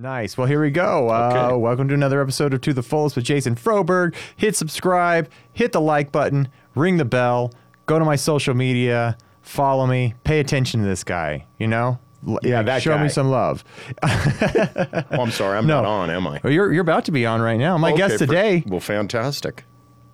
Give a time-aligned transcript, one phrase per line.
[0.00, 0.38] Nice.
[0.38, 1.08] Well, here we go.
[1.08, 4.14] Uh, welcome to another episode of To the Fullest with Jason Froberg.
[4.36, 7.52] Hit subscribe, hit the like button, ring the bell,
[7.86, 11.46] go to my social media, follow me, pay attention to this guy.
[11.58, 11.98] You know,
[12.42, 13.64] Yeah, that show me some love.
[15.10, 15.82] Oh, I'm sorry, I'm No.
[15.82, 16.40] not on, am I?
[16.44, 17.76] Well, you're you're about to be on right now.
[17.78, 19.64] My Okay, guest for- today, well, fantastic.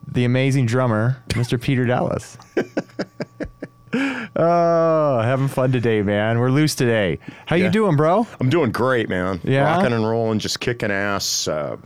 [0.07, 1.61] the amazing drummer, Mr.
[1.61, 2.39] Peter Dallas.
[4.37, 6.39] oh, having fun today, man.
[6.39, 7.19] We're loose today.
[7.47, 8.27] How you doing, bro?
[8.41, 9.41] I'm doing great, man.
[9.45, 9.63] Yeah?
[9.63, 11.49] Rocking and rolling, just kicking ass.
[11.49, 11.77] Uh,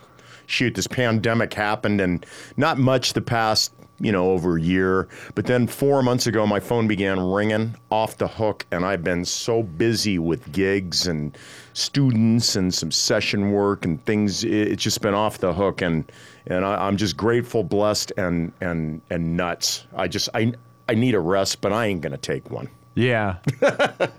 [0.46, 2.24] shoot, this pandemic happened and
[2.56, 5.08] not much the past, you know, over a year.
[5.34, 9.24] But then four months ago, my phone began ringing off the hook, and I've been
[9.24, 11.36] so busy with gigs and
[11.74, 14.44] students and some session work and things.
[14.44, 16.10] It's just been off the hook, and
[16.46, 19.86] and I, I'm just grateful, blessed, and and and nuts.
[19.94, 20.54] I just I
[20.88, 22.68] I need a rest, but I ain't gonna take one.
[22.94, 23.36] Yeah.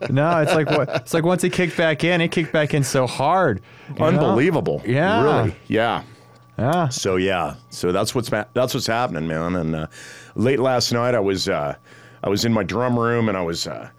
[0.09, 3.07] no, it's like it's like once it kicked back in, it kicked back in so
[3.07, 3.61] hard.
[3.89, 4.05] you know?
[4.05, 4.81] Unbelievable.
[4.85, 5.23] Yeah.
[5.23, 5.55] Really.
[5.67, 6.03] Yeah.
[6.58, 6.89] Yeah.
[6.89, 9.55] So yeah, so that's what's that's what's happening, man.
[9.55, 9.88] And uh,
[10.35, 11.75] late last night, I was uh,
[12.23, 13.89] I was in my drum room and I was uh,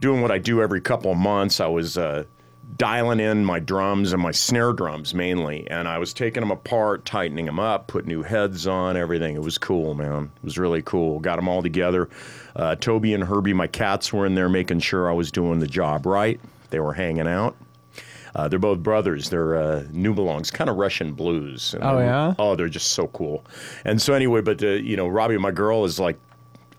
[0.00, 1.60] doing what I do every couple of months.
[1.60, 2.24] I was uh,
[2.76, 7.04] dialing in my drums and my snare drums mainly, and I was taking them apart,
[7.04, 9.34] tightening them up, put new heads on, everything.
[9.36, 10.30] It was cool, man.
[10.36, 11.18] It was really cool.
[11.20, 12.08] Got them all together.
[12.56, 15.66] Uh, Toby and Herbie, my cats, were in there making sure I was doing the
[15.66, 16.40] job right.
[16.70, 17.56] They were hanging out.
[18.34, 19.28] Uh, they're both brothers.
[19.30, 21.74] They're uh, Nebelungs, kind of Russian blues.
[21.74, 22.34] And Oh, yeah?
[22.38, 23.44] Oh, they're just so cool.
[23.84, 26.16] And so anyway, but uh, you know, Robbie, my girl, is like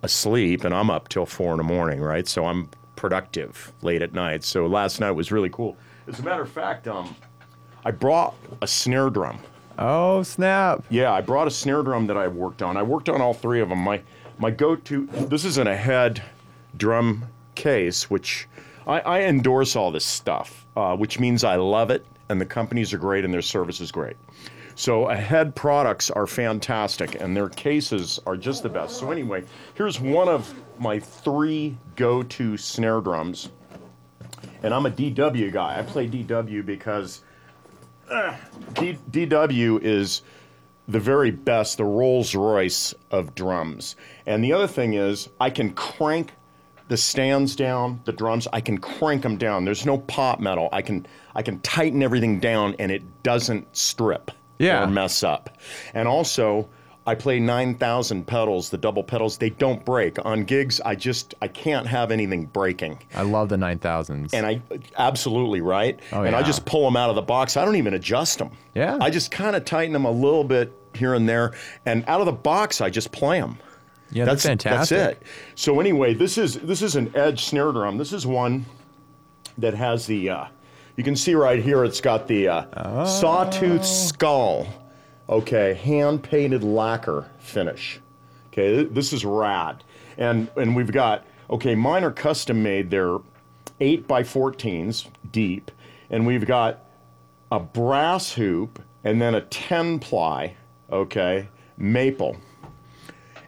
[0.02, 2.28] asleep, and I'm up till four in the morning, right?
[2.28, 2.70] So I'm
[3.02, 4.44] productive late at night.
[4.44, 5.76] So last night was really cool.
[6.08, 7.16] As a matter of fact, um,
[7.84, 9.40] I brought a snare drum.
[9.80, 10.84] Oh snap.
[10.92, 12.78] Yeah, I brought a snare drum that I worked on.
[12.78, 13.80] I worked on all three of them.
[13.80, 14.02] My
[14.38, 15.08] my go-to.
[15.08, 16.22] This is an ahead
[16.78, 18.48] drum case, which
[18.86, 22.94] I, I endorse all this stuff, uh, which means I love it, and the companies
[22.94, 24.18] are great, and their service is great.
[24.82, 28.98] So ahead products are fantastic, and their cases are just the best.
[28.98, 29.44] So anyway,
[29.76, 33.52] here's one of my three go-to snare drums,
[34.64, 35.78] and I'm a DW guy.
[35.78, 37.22] I play DW because
[38.10, 38.36] uh,
[38.74, 40.24] D- DW is
[40.88, 43.98] the very best, the Rolls Royce of drums.
[44.26, 46.34] And the other thing is, I can crank
[46.88, 48.48] the stands down, the drums.
[48.52, 49.64] I can crank them down.
[49.64, 50.70] There's no pop metal.
[50.72, 51.06] I can
[51.36, 54.84] I can tighten everything down, and it doesn't strip Yeah.
[54.84, 55.58] or mess up.
[55.94, 56.70] And also.
[57.08, 60.24] I play 9,000 pedals, the double pedals, they don't break.
[60.24, 63.00] On gigs, I just, I can't have anything breaking.
[63.16, 64.36] I love the nine thousands.
[64.36, 64.62] And I
[65.00, 66.00] absolutely right.
[66.12, 67.58] Oh, and I just pull them out of the box.
[67.58, 68.52] I don't even adjust them.
[68.76, 69.00] Yeah.
[69.02, 71.54] I just kind of tighten them a little bit here and there,
[71.88, 73.58] and out of the box, I just play them.
[74.12, 74.98] yeah, that's, fantastic.
[74.98, 75.24] That's it.
[75.56, 77.98] So anyway, this is this is an edge snare drum.
[77.98, 78.68] This is one
[79.58, 80.30] that has the.
[80.30, 80.46] Uh,
[81.02, 81.84] you can see right here.
[81.84, 83.06] It's got the uh, Oh.
[83.06, 84.68] sawtooth skull.
[85.28, 88.00] Okay, hand painted lacquer finish.
[88.50, 89.84] Okay, th- this is rad,
[90.20, 91.74] and and we've got okay.
[91.74, 92.92] Mine are custom made.
[92.92, 93.18] They're
[93.80, 95.72] eight by 14s deep,
[96.12, 96.84] and we've got
[97.52, 100.54] a brass hoop and then a 10 ply,
[100.92, 101.48] okay,
[101.80, 102.38] maple,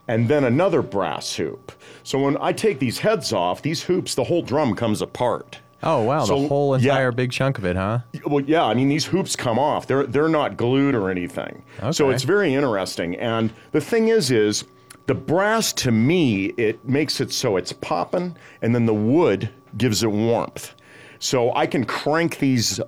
[0.08, 1.70] and then another brass hoop.
[2.02, 5.60] So when I take these heads off, these hoops, the whole drum comes apart.
[5.86, 6.92] Oh wow, So, the whole yeah.
[6.92, 8.00] entire big chunk of it, huh?
[8.26, 9.86] Well, yeah, I mean these hoops come off.
[9.86, 11.62] They're they're not glued or anything.
[11.80, 11.92] Okay.
[11.92, 13.16] So it's very interesting.
[13.16, 14.64] And the thing is, is
[15.06, 20.02] the brass to me it makes it so it's popping, and then the wood gives
[20.02, 20.74] it warmth.
[21.18, 22.80] So I can crank these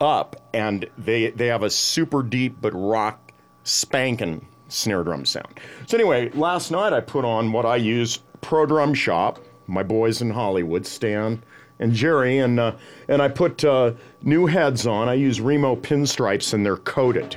[0.00, 3.32] up, and they they have a super deep but rock
[3.64, 5.60] spanking snare drum sound.
[5.86, 10.20] So anyway, last night I put on what I use Pro Drum Shop, my boys
[10.20, 11.42] in Hollywood, Stan
[11.80, 12.72] and Jerry, and uh,
[13.08, 15.08] and I put uh, new heads on.
[15.08, 17.36] I use Remo pinstripes, and they're coated.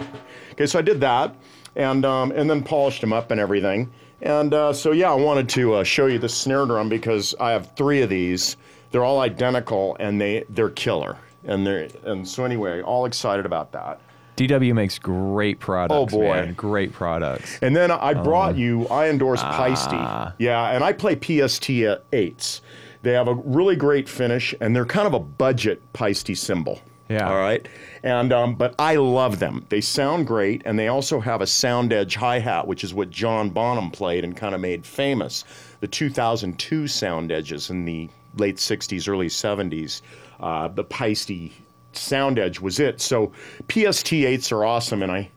[0.53, 1.35] Okay, so I did that,
[1.75, 3.91] and um, and then polished them up and everything.
[4.21, 7.51] And uh, so yeah, I wanted to uh, show you the snare drum because I
[7.51, 8.57] have three of these.
[8.91, 11.17] They're all identical, and they they're killer.
[11.43, 13.99] And they're and so anyway, all excited about that.
[14.37, 16.13] DW makes great products.
[16.13, 16.33] Oh, boy.
[16.33, 16.53] man.
[16.53, 17.59] great products.
[17.61, 19.57] And then I Um, brought you, I endorse ah.
[19.57, 20.39] Paiste.
[20.39, 22.61] Yeah, and I play PST 8s.
[23.03, 26.79] They have a really great finish, and they're kind of a budget Paiste cymbal.
[27.09, 27.29] Yeah.
[27.29, 27.67] All right.
[28.03, 29.65] And um, but I love them.
[29.69, 33.09] They sound great, and they also have a sound edge hi hat, which is what
[33.09, 35.43] John Bonham played and kind of made famous.
[35.81, 40.01] The 2002 sound edges in the late 60s, early 70s.
[40.39, 41.51] Uh, the Paiste
[41.91, 43.01] sound edge was it.
[43.01, 43.33] So
[43.67, 45.29] PST 8s are awesome, and I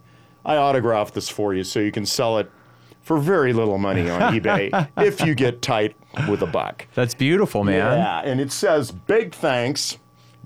[0.44, 2.50] I autographed this for you so you can sell it
[3.02, 5.96] for very little money on eBay if you get tight
[6.28, 6.86] with a buck.
[6.94, 7.74] That's beautiful, man.
[7.98, 9.98] Yeah, and it says big thanks,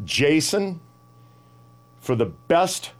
[0.04, 0.80] Jason
[2.00, 2.92] for the best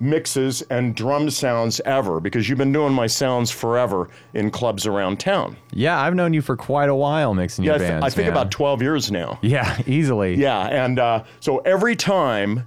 [0.00, 5.20] mixes and drum sounds ever because you've been doing my sounds forever in clubs around
[5.20, 5.56] town.
[5.72, 8.04] Yeah, I've known you for quite a while mixing Yeah, your I, th- bands.
[8.06, 8.32] I think man.
[8.32, 9.38] about 12 years now.
[9.42, 10.34] Yeah, easily.
[10.34, 12.66] Yeah, and uh, so every time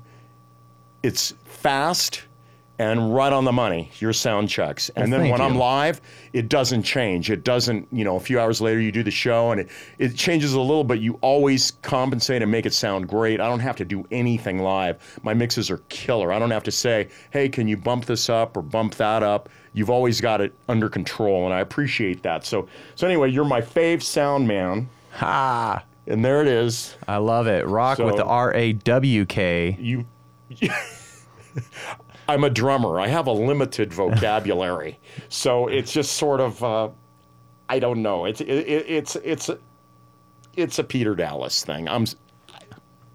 [1.03, 2.21] it's fast
[2.77, 4.89] and right on the money, your sound checks.
[4.95, 6.01] And then thank when I'm live,
[6.33, 7.31] it doesn't change.
[7.31, 10.15] It doesn't, you know, a few hours later you do the show and it, it
[10.15, 13.39] changes a little, but you always compensate and make it sound great.
[13.39, 15.19] I don't have to do anything live.
[15.23, 16.33] My mixes are killer.
[16.33, 19.49] I don't have to say, hey, can you bump this up or bump that up?
[19.73, 22.45] You've always got it under control, and I appreciate that.
[22.45, 25.83] So, so anyway, you're my fave sound man, Ha!
[26.07, 26.95] and there it is.
[27.09, 27.67] I love it.
[27.67, 29.75] Rock with the R A W K.
[29.77, 30.05] you
[32.27, 32.99] I'm a drummer.
[32.99, 34.99] I have a limited vocabulary,
[35.29, 36.89] so it's just sort of uh,
[37.69, 38.25] I don't know.
[38.25, 39.49] It's it, it, it's it's
[40.55, 41.87] it's a Peter Dallas thing.
[41.87, 42.05] I'm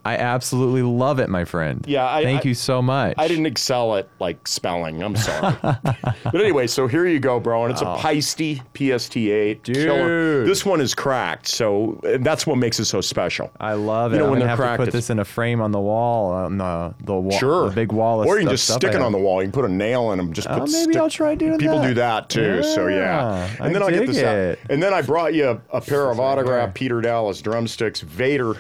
[0.05, 1.85] I absolutely love it, my friend.
[1.87, 3.15] Yeah, I- Thank I- you so much.
[3.19, 5.03] I didn't excel at like spelling.
[5.03, 10.41] I'm sorry, but anyway, so here you go, bro, and it's a Paiste PST8 killer.
[10.43, 10.49] Dude.
[10.51, 13.51] This one is cracked, so uh, that's what makes it so special.
[13.61, 14.17] I love it.
[14.17, 15.81] You know, I'm when they're have cracked, to put this in a frame on the
[15.81, 18.25] wall, on the the wall, Sure, the big wall.
[18.25, 19.41] Or you can just stick it on the wall.
[19.43, 20.33] You can put a nail in them.
[20.33, 21.61] Just Oh, put maybe stick- I'll try doing that.
[21.61, 21.89] People that.
[21.89, 22.63] do that too.
[22.63, 24.59] so yeah, Yeah, and I then I get this out.
[24.71, 26.75] And then I brought you a, a pair of autographed.
[26.75, 28.01] Peter Dallas drumsticks.
[28.01, 28.55] Vater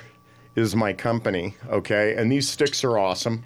[0.57, 1.55] is my company.
[1.69, 3.43] Okay, and these sticks are awesome.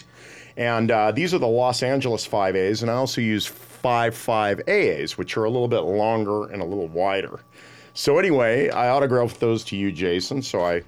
[0.56, 5.44] And uh, these are the Los Angeles 5As, and I also use 55AAs, which are
[5.44, 7.40] a little bit longer and a little wider.
[7.92, 10.42] So anyway, I autographed those to you, Jason.
[10.42, 10.82] So I,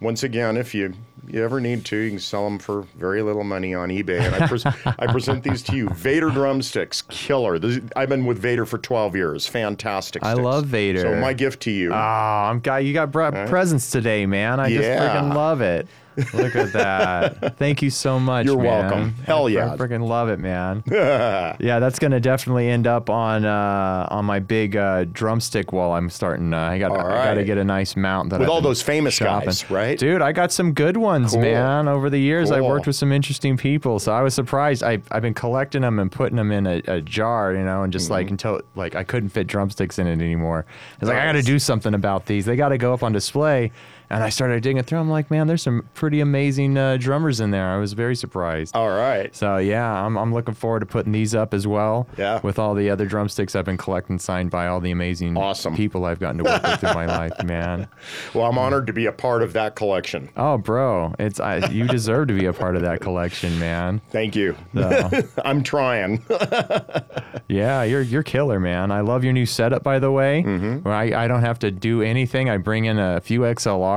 [0.00, 0.94] once again, if you
[1.28, 4.20] you ever need to, you can sell them for very little money on eBay.
[4.20, 5.88] And I, pres- I present these to you.
[5.90, 7.58] Vater drumsticks, killer.
[7.58, 9.46] This, I've been with Vater for 12 years.
[9.46, 10.24] Fantastic.
[10.24, 10.44] I sticks.
[10.44, 11.00] love Vater.
[11.02, 11.92] So my gift to you.
[11.92, 14.60] Oh, I'm got you got br- presents today, man.
[14.60, 15.86] I just freaking love it.
[16.34, 17.56] Look at that.
[17.58, 18.46] Thank you so much.
[18.46, 18.64] You're man.
[18.66, 19.14] welcome.
[19.24, 19.72] Hell yeah.
[19.72, 20.82] I freaking love it, man.
[20.90, 25.92] yeah, that's gonna definitely end up on uh, on my big uh, drumstick wall.
[25.94, 26.52] I'm starting.
[26.52, 28.60] Uh, I got All I got to get a nice mount that With I've all
[28.60, 29.46] those famous shopping.
[29.46, 29.98] guys, right?
[29.98, 31.40] Dude, I got some good ones, Cool.
[31.42, 31.88] man.
[31.88, 34.82] Over the years, I've worked with some interesting people, so I was surprised.
[34.82, 37.92] I I've been collecting them and putting them in a, a jar, you know, and
[37.92, 38.12] just Mm-hmm.
[38.12, 40.66] like until like I couldn't fit drumsticks in it anymore.
[40.68, 42.44] I was like, I got to do something about these.
[42.44, 43.70] They got to go up on display.
[44.12, 44.98] And I started digging through.
[44.98, 47.66] I'm like, man, there's some pretty amazing uh, drummers in there.
[47.68, 48.76] I was very surprised.
[48.76, 49.34] all right.
[49.34, 52.06] So yeah, I'm, I'm looking forward to putting these up as well.
[52.18, 52.38] Yeah.
[52.42, 55.74] With all the other drumsticks I've been collecting, signed by all the amazing Awesome.
[55.74, 57.88] people I've gotten to work with through my life, man.
[58.34, 60.28] Well, I'm honored to be a part of that collection.
[60.36, 64.00] Oh, bro, it's I, you deserve to be a part of that collection, man.
[64.10, 64.56] Thank you.
[64.74, 65.10] So,
[65.44, 66.22] I'm trying.
[67.48, 68.90] yeah, you're you're killer, man.
[68.90, 70.42] I love your new setup, by the way.
[70.46, 70.78] Mm-hmm.
[70.80, 72.50] Where I, I don't have to do anything.
[72.50, 73.44] I bring in a few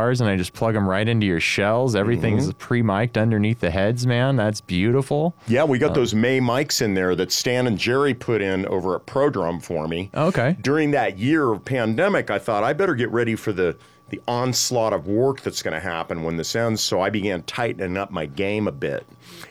[0.05, 1.95] XLRs and I just plug them right into your shells.
[1.95, 2.57] Everything's Mm-hmm.
[2.57, 4.35] pre-mic'd underneath the heads, man.
[4.35, 5.35] That's beautiful.
[5.47, 8.95] Yeah, we got those May mics in there that Stan and Jerry put in over
[8.95, 10.09] at ProDrum for me.
[10.15, 10.57] Okay.
[10.61, 13.75] During that year of pandemic, I thought I better get ready for the
[14.09, 16.79] the onslaught of work that's going to happen when this ends.
[16.83, 19.03] So I began tightening up my game a bit.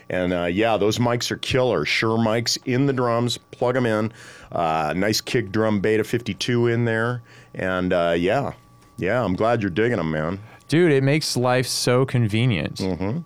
[0.09, 1.83] And uh, yeah, those mics are killer.
[1.83, 4.13] Shure mics in the drums, plug them in.
[4.53, 7.21] Uh, nice kick drum Beta 52 in there.
[7.53, 8.53] And uh, yeah,
[8.97, 10.39] yeah, I'm glad you're digging them, man.
[10.67, 13.19] dude it makes life so convenient mm-hmm.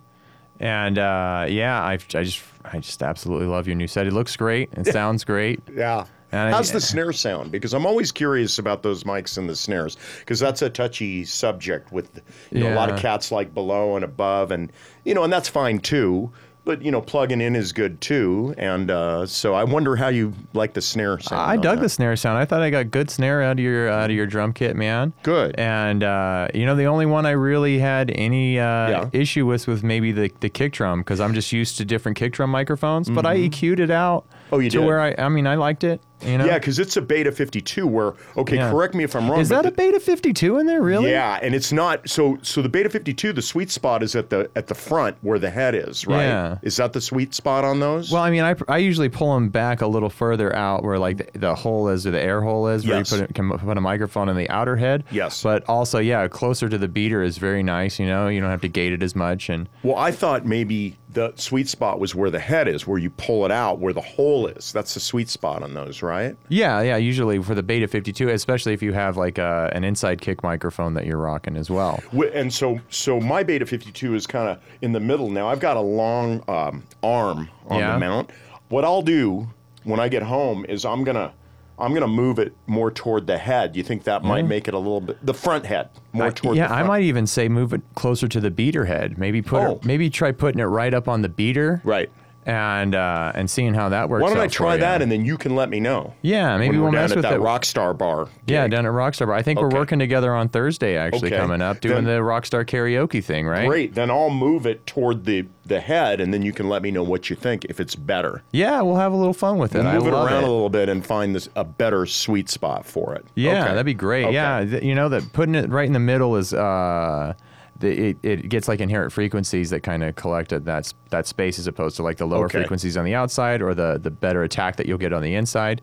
[0.59, 4.35] and uh, yeah I, I just i just absolutely love your new set it looks
[4.35, 6.05] great it sounds great Yeah.
[6.31, 7.51] And I- How's the snare sound?
[7.51, 11.91] Because I'm always curious about those mics and the snares, because that's a touchy subject.
[11.91, 12.21] With
[12.51, 14.71] you know, a lot of cats like below and above, and
[15.05, 16.31] you know, and that's fine too.
[16.69, 18.53] But you know, plugging in is good too.
[18.59, 21.41] And uh, so I wonder how you like the snare sound.
[21.41, 21.81] I dug that.
[21.81, 22.38] the snare sound.
[22.38, 25.11] I thought I got good snare out of your out of your drum kit, man.
[25.23, 25.55] Good.
[25.57, 29.09] And uh, you know, the only one I really had any uh, Yeah.
[29.13, 32.33] issue with was maybe the the kick drum because I'm just used to different kick
[32.33, 33.09] drum microphones.
[33.09, 34.25] But I EQ'd it out.
[34.29, 34.55] Mm-hmm.
[34.55, 34.85] Oh, you to did?
[34.85, 36.01] where I I mean I liked it.
[36.25, 36.45] You know.
[36.45, 37.88] Yeah, because it's a Beta 52.
[37.88, 38.71] Where okay, Yeah.
[38.71, 39.39] correct me if I'm wrong.
[39.39, 40.81] Is that a Beta 52 in there?
[40.81, 41.11] Really?
[41.11, 42.38] Yeah, and it's not so.
[42.41, 45.49] So the Beta 52, the sweet spot is at the at the front where the
[45.49, 46.23] head is, right?
[46.23, 46.57] Yeah.
[46.61, 48.11] Is that the sweet spot on those?
[48.11, 51.17] Well, I mean, I, I usually pull them back a little further out where like
[51.33, 53.11] the, the hole is or the air hole is, where Yes.
[53.11, 55.03] you put it, can put a microphone in the outer head.
[55.11, 55.41] Yes.
[55.43, 57.99] But also, yeah, closer to the beater is very nice.
[57.99, 60.97] You know, you don't have to gate it as much, and Well, I thought maybe
[61.11, 64.01] the sweet spot was where the head is, where you pull it out, where the
[64.01, 64.71] hole is.
[64.71, 66.08] That's the sweet spot on those, right?
[66.49, 66.97] Yeah, yeah.
[66.97, 70.93] Usually for the Beta 52, especially if you have like a, an inside kick microphone
[70.95, 72.01] that you're rocking as well.
[72.33, 75.47] And so, so my Beta 52 is kind of in the middle now.
[75.47, 77.93] I've got a long um, arm on Yeah.
[77.93, 78.29] the mount.
[78.69, 79.47] What I'll do
[79.83, 81.33] when I get home is I'm gonna
[81.81, 83.73] I'm going to move it more toward the head.
[83.77, 86.57] You think that might make it a little bit the front head more I- toward
[86.57, 89.17] yeah, the I might even say move it closer to the beater head.
[89.17, 89.71] Maybe put Oh.
[89.75, 91.81] it, maybe try putting it right up on the beater.
[91.85, 92.09] Right.
[92.46, 94.24] And uh, and seeing how that works.
[94.24, 94.79] Why don't I try you.
[94.79, 96.13] that and then you can let me know.
[96.24, 97.39] yeah, maybe we'll mess at with that.
[97.39, 98.27] Rockstar bar.
[98.48, 98.72] Yeah, gig.
[98.72, 99.27] down at Rockstar.
[99.27, 99.36] Bar.
[99.36, 101.38] I think we're working together on Thursday, actually, Okay.
[101.38, 103.67] coming up, doing Then- the Rockstar karaoke thing, right?
[103.67, 103.93] Great.
[103.93, 107.03] Then I'll move it toward the the head, and then you can let me know
[107.03, 108.41] what you think if it's better.
[108.51, 109.86] Yeah, we'll have a little fun with it.
[109.86, 110.38] I move it around it.
[110.38, 113.24] a little bit and find this a better sweet spot for it.
[113.36, 113.69] Yeah, Okay.
[113.74, 114.24] that'd be great.
[114.25, 114.34] Okay.
[114.34, 117.34] Yeah, th- you know that putting it right in the middle is uh,
[117.79, 121.57] the, it, it gets like inherent frequencies that kind of collect at that that space
[121.57, 122.59] as opposed to like the lower Okay.
[122.59, 125.81] frequencies on the outside or the the better attack that you'll get on the inside.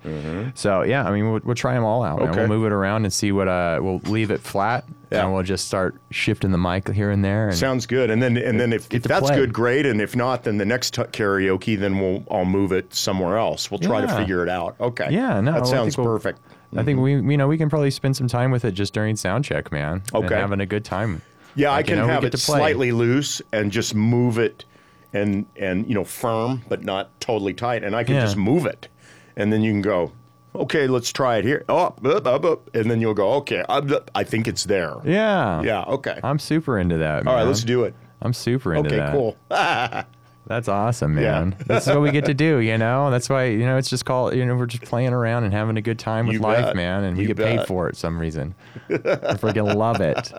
[0.55, 2.19] So yeah, I mean we'll, we'll try them all out.
[2.19, 2.27] man.
[2.29, 2.33] Mm-hmm.
[2.39, 2.41] Okay.
[2.49, 5.25] We'll move it around and see what uh we'll leave it flat Yeah.
[5.25, 7.49] and we'll just start shifting the mic here and there.
[7.49, 8.11] And Sounds good.
[8.11, 9.37] And then and then if, if that's play.
[9.37, 9.87] good, great.
[9.87, 13.71] And if not, then the next t- karaoke, then we'll I'll move it somewhere else.
[13.71, 14.77] We'll try to figure it out.
[14.81, 15.09] Okay.
[15.11, 16.41] Yeah, no, that sounds we'll- perfect.
[16.77, 19.17] I think we you know we can probably spend some time with it just during
[19.17, 20.03] sound check, man.
[20.13, 20.35] and Okay.
[20.35, 21.23] having a good time.
[21.57, 24.65] Yeah, Like, I you can know, have it slightly loose and just move it,
[25.13, 28.21] and and you know firm but not totally tight, and I can Yeah.
[28.23, 28.89] just move it,
[29.37, 30.13] and then you can go.
[30.55, 31.65] Okay, let's try it here.
[31.69, 32.75] Oh, up, up, up, up.
[32.75, 33.33] and then you'll go.
[33.35, 34.95] Okay, I'm, I think it's there.
[35.05, 35.61] Yeah.
[35.63, 35.83] Yeah.
[35.83, 36.19] Okay.
[36.23, 37.25] I'm super into that.
[37.25, 37.29] Man.
[37.29, 37.95] All right, let's do it.
[38.23, 39.15] I'm super into Okay, that.
[39.15, 40.05] Okay, cool.
[40.47, 41.41] That's awesome, Yeah.
[41.41, 41.57] man.
[41.67, 43.11] this is what we get to do, you know.
[43.11, 45.77] That's why you know it's just called you know we're just playing around and having
[45.77, 46.77] a good time with You life, bet.
[46.77, 48.55] man, and we You get paid for it some reason.
[48.89, 48.95] I
[49.35, 50.33] freaking love it.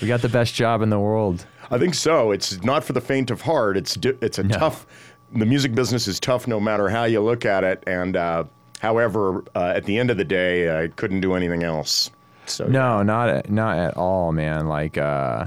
[0.00, 1.44] We got the best job in the world.
[1.70, 2.30] I think so.
[2.30, 3.76] It's not for the faint of heart.
[3.76, 4.86] It's it's a tough.
[5.32, 7.82] The music business is tough, no matter how you look at it.
[7.86, 8.44] And uh,
[8.80, 12.10] however, uh, at the end of the day, I couldn't do anything else.
[12.46, 14.68] So No, not at, not at all, man.
[14.68, 15.46] Like uh,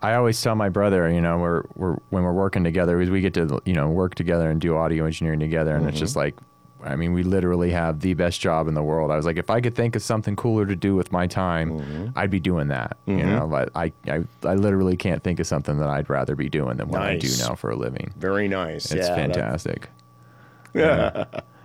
[0.00, 3.34] I always tell my brother, you know, we're we're when we're working together, we get
[3.34, 6.04] to you know work together and do audio engineering together, and it's Mm-hmm.
[6.04, 6.36] just like.
[6.86, 9.10] I mean, we literally have the best job in the world.
[9.10, 11.78] I was like, if I could think of something cooler to do with my time,
[11.80, 12.06] Mm-hmm.
[12.18, 12.96] I'd be doing that.
[13.06, 16.48] You know, but I, I, I literally can't think of something that I'd rather be
[16.48, 18.12] doing than what I do now for a living.
[18.16, 18.90] very nice.
[18.92, 19.88] It's yeah, fantastic.
[20.74, 21.24] Yeah.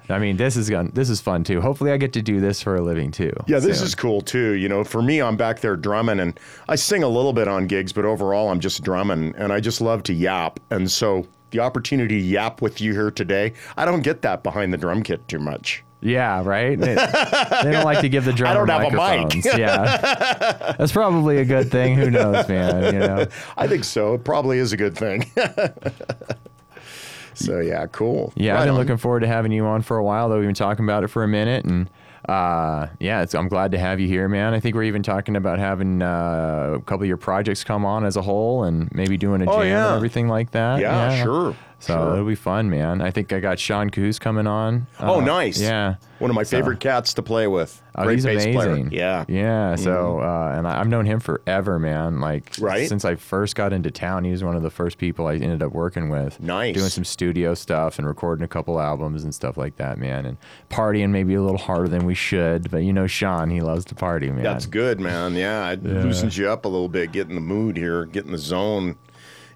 [0.10, 1.62] I mean, this is gon- this is fun too.
[1.62, 3.32] Hopefully, I get to do this for a living too.
[3.48, 3.88] Yeah, this soon.
[3.88, 4.54] is cool too.
[4.54, 6.38] You know, for me, I'm back there drumming and
[6.68, 9.80] I sing a little bit on gigs, but overall, I'm just drumming and I just
[9.80, 10.60] love to yap.
[10.70, 14.74] And so the opportunity to yap with you here today, I don't get that behind
[14.74, 15.84] the drum kit too much.
[16.04, 16.80] Yeah, right.
[16.80, 16.96] They,
[17.64, 18.94] they don't like to give the drummer don't have a mic.
[18.98, 19.46] microphones.
[19.58, 21.96] yeah, that's probably a good thing.
[21.96, 22.94] Who knows, man?
[22.94, 23.26] You know.
[23.56, 24.16] I think so.
[24.16, 25.30] It probably is a good thing.
[27.34, 28.34] so yeah, cool.
[28.36, 28.80] Yeah, Right I've been on.
[28.80, 30.30] looking forward to having you on for a while.
[30.30, 31.90] Though we've been talking about it for a minute, and
[32.30, 34.54] uh, yeah, it's, I'm glad to have you here, man.
[34.54, 38.06] I think we're even talking about having uh, a couple of your projects come on
[38.06, 39.88] as a whole, and maybe doing a jam Oh, yeah.
[39.88, 40.80] and everything like that.
[40.80, 42.14] Yeah, sure, So sure.
[42.14, 43.02] it'll be fun, man.
[43.02, 44.86] I think I got Sean Coos coming on.
[45.00, 45.60] Oh, Uh, nice.
[45.60, 45.96] Yeah.
[46.20, 47.82] One of my favorite cats to play with.
[47.96, 48.54] Oh, Great he's bass amazing.
[48.54, 48.88] player.
[48.92, 49.22] Yeah.
[49.24, 49.34] Mm-hmm.
[49.36, 49.76] Yeah.
[49.78, 52.20] So, uh, and I, I've known him forever, man.
[52.22, 52.88] Like, Right.
[52.88, 55.64] since I first got into town, he was one of the first people I ended
[55.64, 56.40] up working with.
[56.40, 56.76] Nice.
[56.76, 60.28] Doing some studio stuff and recording a couple albums and stuff like that, man.
[60.28, 60.38] And
[60.70, 63.96] partying maybe a little harder than we should, but you know, Sean, he loves to
[63.96, 64.44] party, man.
[64.44, 65.34] That's good, man.
[65.34, 68.32] Yeah, it loosens you up a little bit, get in the mood here, get in
[68.32, 68.98] the zone.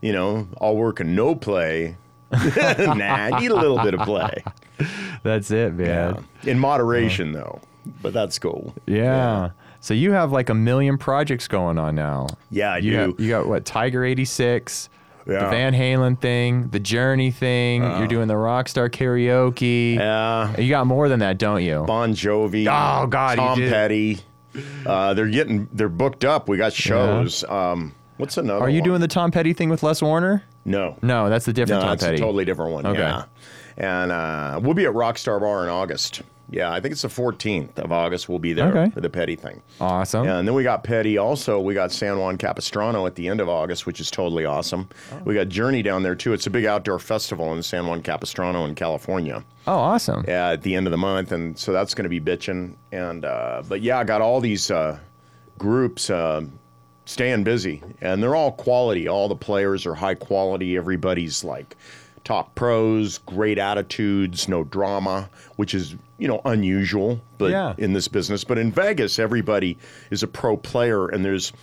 [0.01, 1.95] You know, all work and no play.
[2.95, 4.43] nah, need a little bit of play.
[5.23, 6.25] That's it, man.
[6.43, 7.61] In moderation, though.
[8.01, 8.73] But that's cool.
[8.85, 9.51] Yeah.
[9.79, 12.27] So you have like a million projects going on now.
[12.49, 13.11] Yeah, I you do.
[13.11, 13.65] Got, you got what?
[13.65, 14.89] Tiger eighty six.
[15.25, 15.39] The Yeah.
[15.41, 15.49] Uh-huh.
[15.51, 17.83] Van Halen thing, the Journey thing.
[17.83, 19.95] you're doing the Rockstar karaoke.
[19.95, 20.59] Yeah.
[20.59, 21.83] You got more than that, don't you?
[21.85, 22.67] Bon Jovi.
[22.67, 23.59] Oh, God, Tom.
[23.59, 24.19] Petty.
[24.85, 26.47] Uh, they're getting they're booked up.
[26.47, 27.43] We got shows.
[27.43, 28.61] Um, what's another?
[28.63, 28.89] Are you one?
[28.89, 30.43] doing the Tom Petty thing with Les Warner?
[30.65, 30.97] No.
[31.01, 32.15] No, that's the different No, Tom Petty.
[32.15, 32.85] a totally different one.
[32.87, 32.99] Okay.
[32.99, 33.25] Yeah.
[33.77, 36.21] And uh, we'll be at Rockstar Bar in August.
[36.49, 38.29] Yeah, I think it's the 14th of August.
[38.29, 38.91] We'll be there Okay.
[38.91, 39.61] for the Petty thing.
[39.81, 40.27] awesome.
[40.27, 41.17] And then we got Petty.
[41.17, 44.87] Also, we got San Juan Capistrano at the end of August, which is totally awesome.
[45.11, 45.21] Oh.
[45.25, 46.33] We got Journey down there too.
[46.33, 49.43] It's a big outdoor festival in San Juan Capistrano in California.
[49.65, 50.23] Oh, awesome.
[50.27, 52.75] Yeah, at the end of the month, and so that's going to be bitching.
[52.91, 54.99] And uh, but yeah, I got all these uh,
[55.57, 56.41] groups uh,
[57.05, 59.07] staying busy, and they're all quality.
[59.07, 60.75] All the players are high quality.
[60.77, 61.75] Everybody's like
[62.23, 67.73] top pros, great attitudes, no drama, which is you know unusual, but Yeah.
[67.77, 68.43] in this business.
[68.43, 69.77] But in Vegas, everybody
[70.11, 71.53] is a pro player, and there's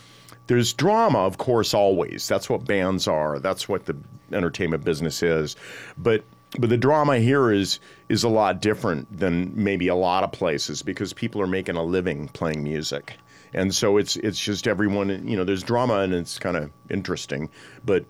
[0.47, 2.27] there's drama, of course, always.
[2.27, 3.39] That's what bands are.
[3.39, 3.95] That's what the
[4.31, 5.55] entertainment business is.
[5.97, 6.23] But
[6.59, 10.81] but the drama here is is a lot different than maybe a lot of places
[10.83, 13.13] because people are making a living playing music.
[13.53, 17.49] And so it's it's just everyone, you know, there's drama and it's kind of interesting,
[17.85, 18.05] but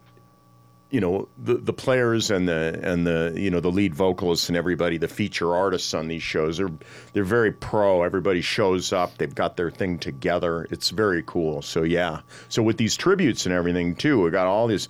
[0.93, 4.55] you know the the players and the and the you know the lead vocalists and
[4.55, 6.69] everybody the feature artists on these shows are
[7.13, 8.03] they're very pro.
[8.03, 10.67] Everybody shows up they've got their thing together.
[10.69, 11.63] It's very cool.
[11.63, 12.21] So yeah.
[12.47, 14.87] So with these tributes and everything too we got all these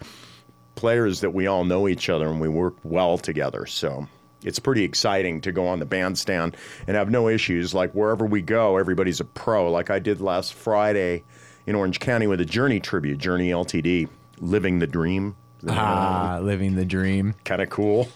[0.76, 3.66] players that we all know each other and we work well together.
[3.66, 4.06] So
[4.44, 6.56] it's pretty exciting to go on the bandstand
[6.88, 10.54] and have no issues like wherever we go everybody's a pro like i did last
[10.54, 11.24] friday
[11.66, 14.08] in orange county with a journey tribute journey ltd
[14.40, 15.36] living the dream
[15.66, 17.36] Ah, living the dream.
[17.46, 18.10] kind of cool.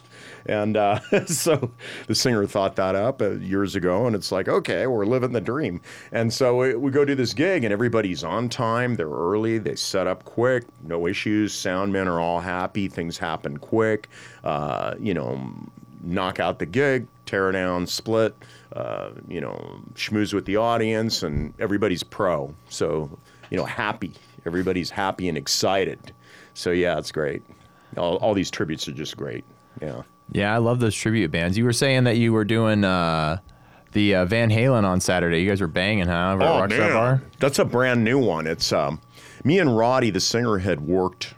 [0.47, 1.71] And uh, so
[2.07, 5.39] the singer thought that up uh, years ago, and it's like, okay, we're living the
[5.39, 5.79] dream.
[6.11, 8.95] And so we, we go do this gig, and everybody's on time.
[8.95, 9.59] They're early.
[9.59, 11.53] They set up quick, no issues.
[11.53, 12.89] Sound men are all happy.
[12.89, 14.09] Things happen quick.
[14.43, 15.49] Uh, you know,
[16.07, 18.35] knock out the gig, tear down, split.
[18.73, 22.53] Uh, you know, schmooze with the audience, and everybody's pro.
[22.69, 23.09] So
[23.49, 24.13] you know, happy.
[24.45, 26.13] Everybody's happy and excited.
[26.53, 27.43] So yeah, it's great.
[27.97, 29.43] All, all these tributes are just great.
[29.81, 30.01] Yeah.
[30.31, 31.57] Yeah, I love those tribute bands.
[31.57, 33.37] You were saying that you were doing uh,
[33.93, 35.41] the uh, Van Halen on Saturday.
[35.41, 36.35] You guys were banging, huh?
[36.37, 37.23] Rockstar Bar?
[37.39, 38.45] That's a brand new one.
[38.45, 38.99] It's um,
[39.45, 41.33] me and Roddy, the singer, had worked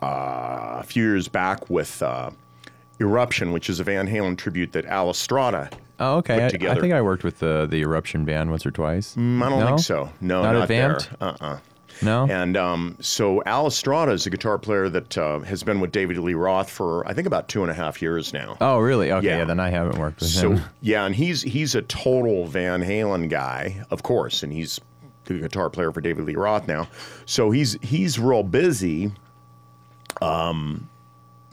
[0.00, 2.30] uh, a few years back with uh,
[3.00, 5.70] Eruption, which is a Van Halen tribute that Al Estrada.
[5.98, 6.48] Oh, okay.
[6.50, 9.14] put I, I think I worked with the the Eruption band once or twice.
[9.16, 9.66] Mm, I don't No?
[9.66, 10.12] think so.
[10.20, 10.98] No, Not not, there.
[11.20, 11.58] Uh-uh.
[12.02, 12.26] No.
[12.30, 16.16] And um, so Al Estrada is a guitar player that uh, has been with David
[16.16, 18.56] Lee Roth for I think about two and a half years now.
[18.62, 19.12] oh, really?
[19.12, 19.26] Okay.
[19.26, 19.38] Yeah.
[19.38, 19.44] Yeah.
[19.44, 20.56] Then I haven't worked with So him.
[20.58, 24.80] So yeah, and he's he's a total Van Halen guy, of course, and he's
[25.26, 26.88] the guitar player for David Lee Roth now.
[27.26, 29.12] So he's he's real busy,
[30.22, 30.88] um,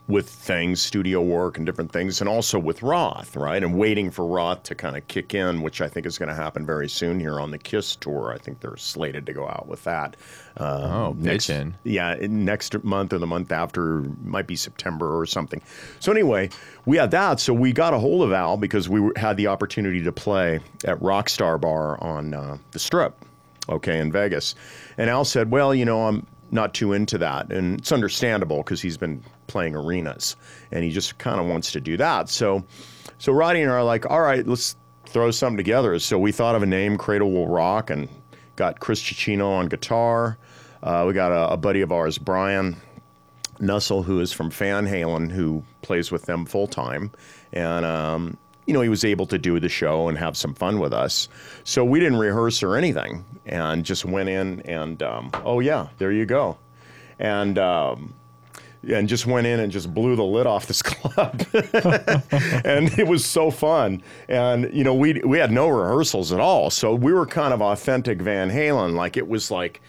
[0.08, 3.62] with things, studio work and different things, and also with Roth, right?
[3.62, 6.36] And waiting for Roth to kind of kick in, which I think is going to
[6.36, 8.32] happen very soon here on the Kiss tour.
[8.34, 10.16] I think they're slated to go out with that.
[10.56, 10.64] Uh,
[11.10, 11.74] Oh, next, bitchin'.
[11.84, 15.62] yeah, next month or the month after might be September or something.
[16.00, 16.50] So anyway,
[16.86, 17.42] we had that.
[17.42, 20.98] So we got a hold of Al because we had the opportunity to play at
[21.02, 23.14] Rockstar Bar on uh, the Strip,
[23.68, 24.56] okay, in Vegas.
[24.98, 28.82] And Al said, "Well, you know, I'm not too into that, and it's understandable because
[28.82, 30.36] he's been playing arenas,
[30.72, 32.64] and he just kind of wants to do that." So,
[33.18, 36.56] so Roddy and I are like, "All right, let's throw something together." So we thought
[36.56, 38.08] of a name, Cradle Will Rock, and
[38.56, 40.38] got Chris Cicino on guitar.
[40.84, 42.76] Uh, we got a, a buddy of ours, Brian
[43.60, 47.12] Nussel, who is from Van Halen, who plays with them full time,
[47.54, 50.80] and um, you know he was able to do the show and have some fun
[50.80, 51.30] with us.
[51.64, 56.12] So we didn't rehearse or anything, and just went in and um, oh yeah, there
[56.12, 56.58] you go,
[57.20, 57.58] and.
[57.58, 58.14] Um,
[58.84, 63.26] and just went in and just blew the lid off this club, and it was
[63.26, 64.02] so fun.
[64.28, 67.62] And you know, we we had no rehearsals at all, so we were kind of
[67.62, 68.94] authentic Van Halen.
[68.94, 69.82] Like it was like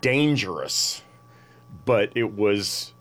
[0.00, 1.02] dangerous,
[1.84, 2.91] but it was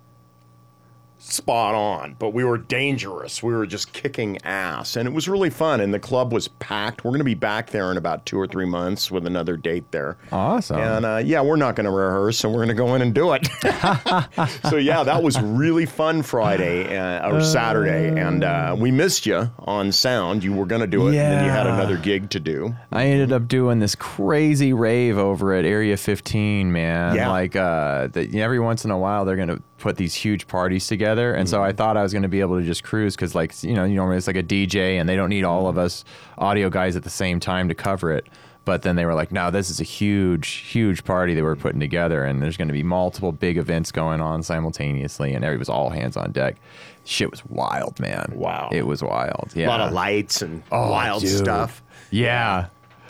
[1.32, 2.15] spot on.
[2.20, 3.41] But we were dangerous.
[3.41, 5.82] We were just kicking ass, and it was really fun.
[5.82, 7.04] And the club was packed.
[7.04, 9.91] We're going to be back there in about two or three months with another date
[9.91, 10.17] there.
[10.32, 10.80] Awesome.
[10.80, 13.13] And uh, yeah, we're not going to rehearse, and we're going to go in and
[13.13, 13.48] do it.
[14.70, 19.50] so yeah, that was really fun Friday uh, or Saturday, and uh, we missed you
[19.60, 20.44] on sound.
[20.44, 21.24] You were going to do it, yeah.
[21.24, 22.76] and then you had another gig to do.
[22.91, 27.15] I ended up doing this crazy rave over at Area 15, man.
[27.15, 27.30] Yeah.
[27.30, 31.34] Like, uh, that every once in a while they're gonna put these huge parties together,
[31.34, 31.52] and Mm-hmm.
[31.56, 33.84] so I thought I was gonna be able to just cruise because, like, you know,
[33.84, 35.86] you normally it's like a DJ, and they don't need all of Mm-hmm.
[35.86, 36.04] us
[36.38, 38.28] audio guys at the same time to cover it.
[38.63, 41.80] But then they were like, "No, this is a huge, huge party that we're putting
[41.80, 45.67] together, and there's going to be multiple big events going on simultaneously, and it was
[45.67, 46.58] all hands on deck."
[47.04, 48.32] Shit was wild, man.
[48.36, 48.70] Wow.
[48.72, 49.50] it was wild.
[49.56, 51.32] Yeah, A lot of lights and Oh, wild dude.
[51.39, 52.67] stuff Yeah,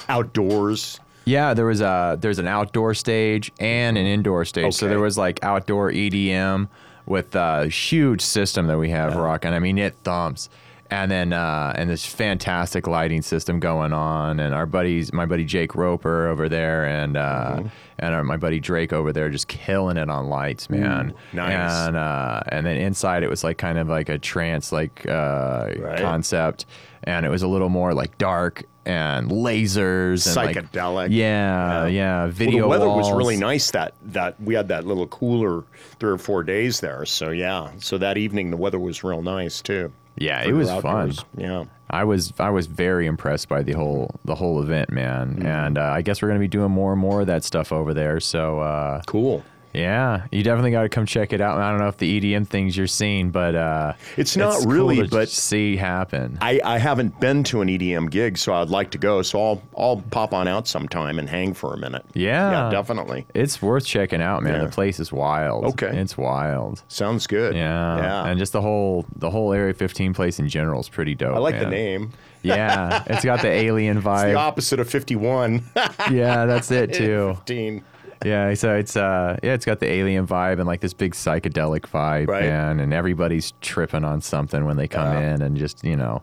[0.08, 1.01] outdoors.
[1.26, 4.74] Yeah, there was a there's an outdoor stage and an indoor stage.
[4.74, 6.68] So there was like outdoor EDM
[7.06, 9.54] with a huge system that we have rocking.
[9.54, 10.50] I mean, it thumps.
[10.90, 15.46] And then uh, and this fantastic lighting system going on, and our buddies, my buddy
[15.46, 17.68] Jake Roper over there, and uh, Mm-hmm.
[18.00, 21.14] and our, my buddy Drake over there, just killing it on lights, man.
[21.32, 21.72] nice.
[21.88, 25.70] And uh, and then inside it was like kind of like a trance like uh,
[25.80, 26.02] Right.
[26.02, 26.66] concept,
[27.04, 31.08] and it was a little more like dark and lasers and like- Psychedelic.
[31.12, 32.24] yeah, yeah.
[32.24, 35.64] Well, Video the weather was really nice that that we had that little cooler
[36.00, 37.06] three or four days there.
[37.06, 39.92] So yeah, so that evening the weather was real nice too.
[40.18, 41.14] Yeah, it was your fun.
[41.38, 41.66] Yeah.
[41.90, 45.36] I was I was very impressed by the whole the whole event, man.
[45.36, 45.46] Mm-hmm.
[45.46, 47.94] And uh, I guess we're gonna be doing more and more of that stuff over
[47.94, 48.20] there.
[48.20, 49.44] So uh, Cool.
[49.74, 51.58] Yeah, you definitely got to come check it out.
[51.58, 54.98] I don't know if the EDM things you're seeing, but uh, It's not cool really,
[54.98, 56.38] to but- see happen.
[56.42, 59.22] I, I haven't been to an EDM gig, so I'd like to go.
[59.22, 62.06] So I'll I'll pop on out sometime and hang for a minute.
[62.14, 62.52] Yeah.
[62.66, 63.26] yeah, definitely.
[63.34, 64.56] It's worth checking out, man.
[64.60, 64.66] Yeah.
[64.66, 65.66] The place is wild.
[65.66, 65.88] Okay.
[65.98, 66.84] it's wild.
[66.88, 67.56] Sounds good.
[67.56, 68.26] Yeah, yeah.
[68.26, 71.36] and just the whole the whole Area 15 place in general is pretty dope.
[71.36, 72.12] I like the name.
[72.44, 74.36] Yeah, it's got the alien The vibe.
[74.36, 75.64] opposite of 51.
[76.12, 77.36] yeah, that's it too.
[77.38, 77.84] 15.
[78.24, 81.82] Yeah, so it's uh yeah, it's got the alien vibe and like this big psychedelic
[81.82, 82.44] vibe, Right.
[82.44, 85.34] man, and everybody's tripping on something when they come Yeah.
[85.36, 86.22] in and just, you know,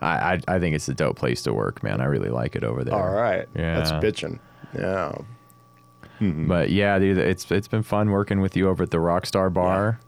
[0.00, 2.00] I, I I think it's a dope place to work, man.
[2.00, 2.94] I really like it over there.
[2.94, 3.46] All right.
[3.54, 3.76] Yeah.
[3.76, 4.38] That's bitching.
[4.74, 5.12] Yeah.
[6.20, 10.00] But yeah, dude, it's it's been fun working with you over at the Rockstar Bar.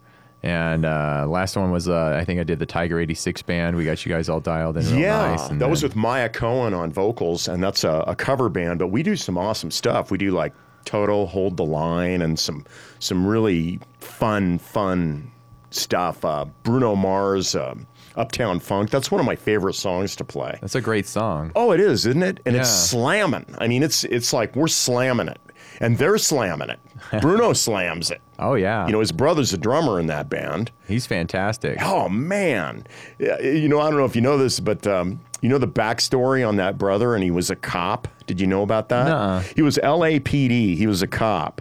[0.42, 3.76] And uh, last one was uh, I think I did the Tiger 86 band.
[3.76, 5.48] We got you guys all dialed in real Yeah, nice.
[5.48, 8.78] that was with Maya Cohen on vocals, and that's a, a cover band.
[8.78, 10.10] But we do some awesome stuff.
[10.10, 10.54] We do like
[10.86, 12.64] Toto, Hold the Line, and some
[12.98, 15.30] some really fun, fun
[15.70, 16.24] stuff.
[16.24, 18.88] Uh, Bruno Mars, um, Uptown Funk.
[18.90, 20.56] That's one of my favorite songs to play.
[20.62, 21.52] That's a great song.
[21.54, 22.40] Oh, it is, isn't it?
[22.46, 23.44] And it's slamming.
[23.58, 25.38] I mean, it's it's like we're slamming it,
[25.80, 26.80] and they're slamming it.
[27.20, 28.22] Bruno slams it.
[28.38, 28.86] Oh yeah.
[28.86, 30.70] You know, his brother's a drummer in that band.
[30.88, 31.78] he's fantastic.
[31.82, 32.86] Oh man,
[33.18, 35.68] Yeah, you know I don't know if you know this, but um, you know the
[35.68, 38.08] backstory on that brother, and he was a cop.
[38.26, 39.08] Did you know about that?
[39.08, 39.40] Nuh-uh.
[39.54, 40.76] He was LAPD.
[40.76, 41.60] He was a cop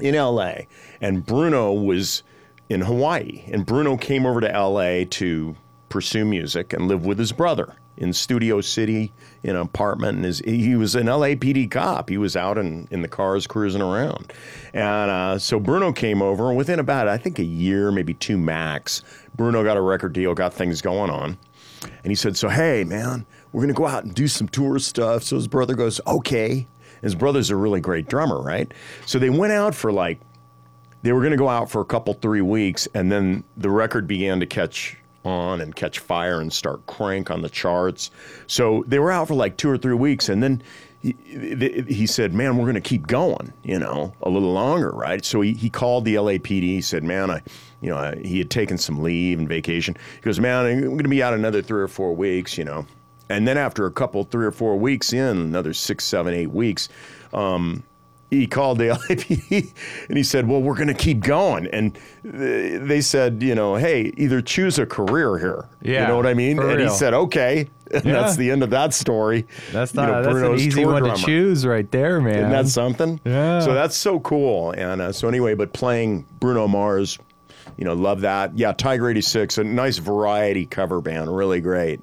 [0.00, 0.52] in LA,
[1.00, 2.22] and Bruno was
[2.68, 5.56] in Hawaii, and Bruno came over to LA to
[5.88, 10.16] pursue music and live with his brother in Studio City in an apartment.
[10.16, 12.08] And his, he was an LAPD cop.
[12.08, 14.32] He was out in, in the cars cruising around.
[14.72, 18.38] And uh, so Bruno came over, and within about, I think, a year, maybe two
[18.38, 19.02] max,
[19.36, 21.36] Bruno got a record deal, got things going on.
[21.82, 24.78] And he said, So, hey, man, we're going to go out and do some tour
[24.78, 25.22] stuff.
[25.22, 26.66] So his brother goes, Okay.
[27.02, 28.72] His brother's a really great drummer, right?
[29.06, 30.20] So they went out for like,
[31.02, 32.86] they were going to go out for a couple, three weeks.
[32.94, 37.42] And then the record began to catch on and catch fire and start crank on
[37.42, 38.10] the charts.
[38.46, 40.28] So they were out for like two or three weeks.
[40.28, 40.62] And then
[41.00, 41.16] he,
[41.88, 45.24] he said, Man, we're going to keep going, you know, a little longer, right?
[45.24, 46.62] So he, he called the LAPD.
[46.62, 47.42] He said, Man, I,
[47.82, 49.94] you know, he had taken some leave and vacation.
[50.14, 52.86] He goes, Man, I'm going to be out another three or four weeks, you know.
[53.28, 56.88] And then after a couple, three or four weeks in, another six, seven, eight weeks,
[57.32, 57.82] um,
[58.30, 59.72] he called the LAPD
[60.08, 64.12] and he said, "Well, we're going to keep going." And they said, "You know, hey,
[64.16, 66.58] either choose a career here." Yeah, you know what I mean?
[66.58, 68.12] And he said, "Okay." And Yeah.
[68.22, 69.44] that's the end of that story.
[69.70, 71.14] That's You not know, that's Bruno's an easy one drummer.
[71.14, 72.36] to choose right there, man.
[72.36, 73.20] Isn't that something?
[73.22, 73.60] Yeah.
[73.60, 74.70] So that's so cool.
[74.70, 77.18] And uh, so anyway, but playing Bruno Mars,
[77.76, 78.56] you know, love that.
[78.56, 82.00] Yeah, Tiger 86, a nice variety cover band, really great.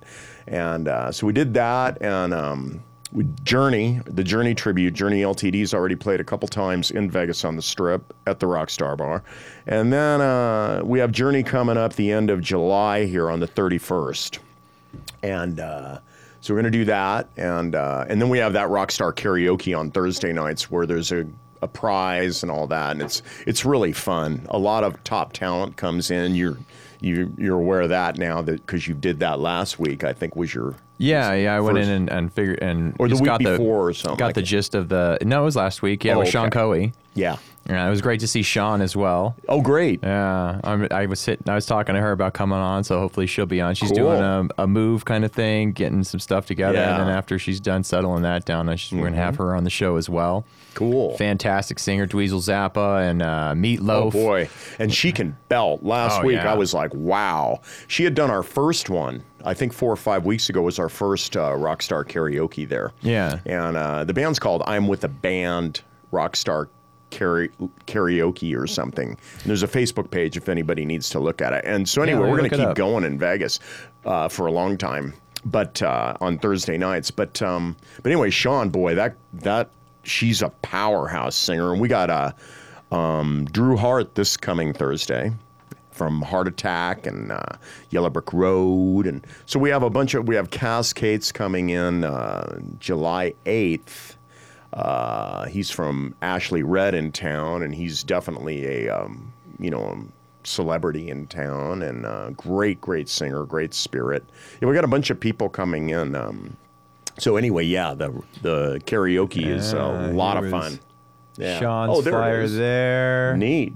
[0.47, 4.93] And uh, so we did that, and um, we Journey, the Journey tribute.
[4.93, 8.97] Journey LTD's already played a couple times in Vegas on the Strip at the Rockstar
[8.97, 9.23] Bar,
[9.67, 13.47] and then uh, we have Journey coming up the end of July here on the
[13.47, 14.39] 31st
[15.23, 15.99] and uh,
[16.41, 19.91] so we're gonna do that, and uh, and then we have that Rockstar karaoke on
[19.91, 21.27] Thursday nights where there's a,
[21.61, 24.45] a prize and all that, and it's it's really fun.
[24.49, 26.35] A lot of top talent comes in.
[26.35, 26.57] You're
[27.01, 30.03] you you're aware of that now that because you did that last week.
[30.03, 31.55] I think was your Yeah, yeah.
[31.55, 34.17] I went in and, and figured and Or the week got before the, or something
[34.17, 34.45] Got like the it.
[34.45, 35.17] gist of the.
[35.21, 36.03] No, it was last week.
[36.03, 36.59] Yeah, Oh, with Sean okay.
[36.59, 36.93] Coey.
[37.13, 37.37] yeah.
[37.67, 39.35] Yeah, it was great to see Sean as well.
[39.47, 39.99] Oh, great.
[40.01, 41.47] Yeah, I'm, I was sitting.
[41.47, 43.75] I was talking to her about coming on, so hopefully she'll be on.
[43.75, 43.97] She's Cool.
[43.97, 47.59] doing a, a move kind of thing, getting some stuff together, and then after she's
[47.59, 49.43] done settling that down, I sh- we're gonna have mm-hmm.
[49.43, 50.45] her on the show as well.
[50.79, 51.17] Cool.
[51.17, 54.05] Fantastic singer, Dweezil Zappa and uh, Meatloaf.
[54.05, 55.83] Oh boy, and she can belt.
[55.83, 56.49] Last Oh, week yeah.
[56.53, 57.59] I was like, wow.
[57.89, 59.23] She had done our first one.
[59.43, 62.93] I think four or five weeks ago was our first uh, Rockstar karaoke there.
[63.01, 63.39] Yeah.
[63.45, 65.81] And uh, the band's called I'm with a Band
[66.13, 66.69] Rockstar
[67.09, 67.49] Kara-
[67.85, 69.09] Karaoke or something.
[69.09, 71.65] And there's a Facebook page if anybody needs to look at it.
[71.65, 72.75] And so anyway, Yeah, we're going to keep up.
[72.77, 73.59] going in Vegas
[74.05, 75.13] uh, for a long time,
[75.43, 77.11] but uh, on Thursday nights.
[77.11, 79.69] But um, but anyway, Sean, boy, that that
[80.03, 82.31] she's a powerhouse singer, and we got uh,
[82.91, 85.31] um, Drew Hart this coming Thursday
[85.91, 87.41] from Heart Attack and uh,
[87.89, 92.03] Yellow Brick Road, and so we have a bunch of we have Cascades coming in
[92.03, 94.17] uh, July eighth.
[94.73, 100.13] Uh, he's from Ashley Red in town, and he's definitely a um, you know um,
[100.43, 104.23] celebrity in town, and uh, great, great singer, great spirit.
[104.61, 106.15] Yeah, we got a bunch of people coming in.
[106.15, 106.55] Um,
[107.19, 110.79] so anyway, yeah, the the karaoke is a lot of fun.
[111.37, 111.59] Yeah.
[111.59, 113.37] Sean's oh, there flyer there.
[113.37, 113.73] Neat.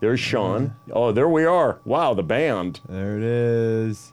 [0.00, 0.74] There's Sean.
[0.92, 1.80] Oh, there we are.
[1.84, 2.80] Wow, the band.
[2.88, 4.12] There it is.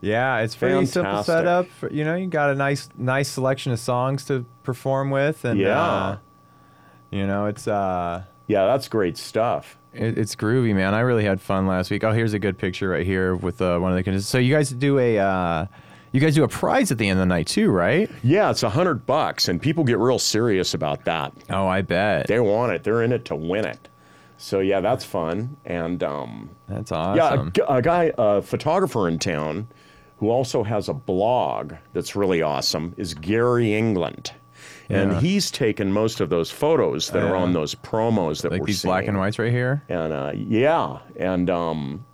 [0.00, 1.66] Yeah, it's pretty simple setup.
[1.66, 5.58] For, you know, you got a nice, nice selection of songs to perform with, and
[5.58, 5.80] Yeah.
[5.80, 6.16] uh,
[7.10, 9.76] you know, it's uh, Yeah, that's great stuff.
[9.92, 10.94] It, it's groovy, man.
[10.94, 12.04] I really had fun last week.
[12.04, 14.30] Oh, here's a good picture right here with uh, one of the contestants.
[14.30, 15.66] So you guys do a, uh,
[16.12, 18.10] you guys do a prize at the end of the night too, right?
[18.22, 21.32] Yeah, it's a hundred bucks, and people get real serious about that.
[21.50, 22.26] Oh, I bet.
[22.26, 22.84] They want it.
[22.84, 23.88] They're in it to win it.
[24.38, 25.56] So yeah, that's fun.
[25.64, 27.52] And um, That's awesome.
[27.56, 29.66] yeah, a, a, guy, a photographer in town,
[30.18, 34.32] who also has a blog that's really awesome, is Gary England.
[34.90, 38.66] And he's taken most of those photos that are on those promos that like we're
[38.68, 38.90] these seeing.
[38.90, 39.82] black and whites right here.
[39.88, 42.06] And uh, yeah, and um,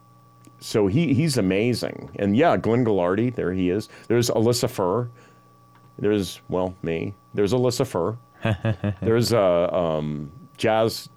[0.64, 2.10] so he he's amazing.
[2.18, 3.90] And yeah, Glenn Gallardi, there he is.
[4.08, 5.10] There's Alyssa Furr.
[5.98, 7.12] There's well me.
[7.34, 8.16] There's Alyssa Furr.
[9.02, 11.10] There's uh, um, Jazz.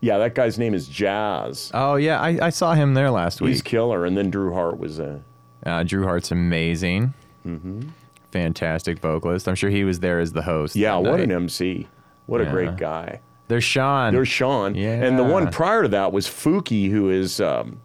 [0.00, 1.70] Yeah, that guy's name is Jazz.
[1.72, 3.50] Oh yeah, I, I saw him there last week.
[3.50, 4.04] He's killer.
[4.04, 5.20] And then Drew Hart was uh,
[5.64, 7.14] Uh, Drew Hart's amazing.
[7.46, 7.88] Mm-hmm.
[8.32, 9.46] Fantastic vocalist.
[9.48, 10.74] I'm sure he was there as the host.
[10.74, 11.30] yeah, what an.
[11.30, 11.86] MC.
[12.26, 13.20] What a great guy.
[13.46, 14.12] There's Sean.
[14.12, 14.74] There's Sean.
[14.74, 14.92] Yeah.
[15.02, 17.80] And the one prior to that was Fuki, who is um,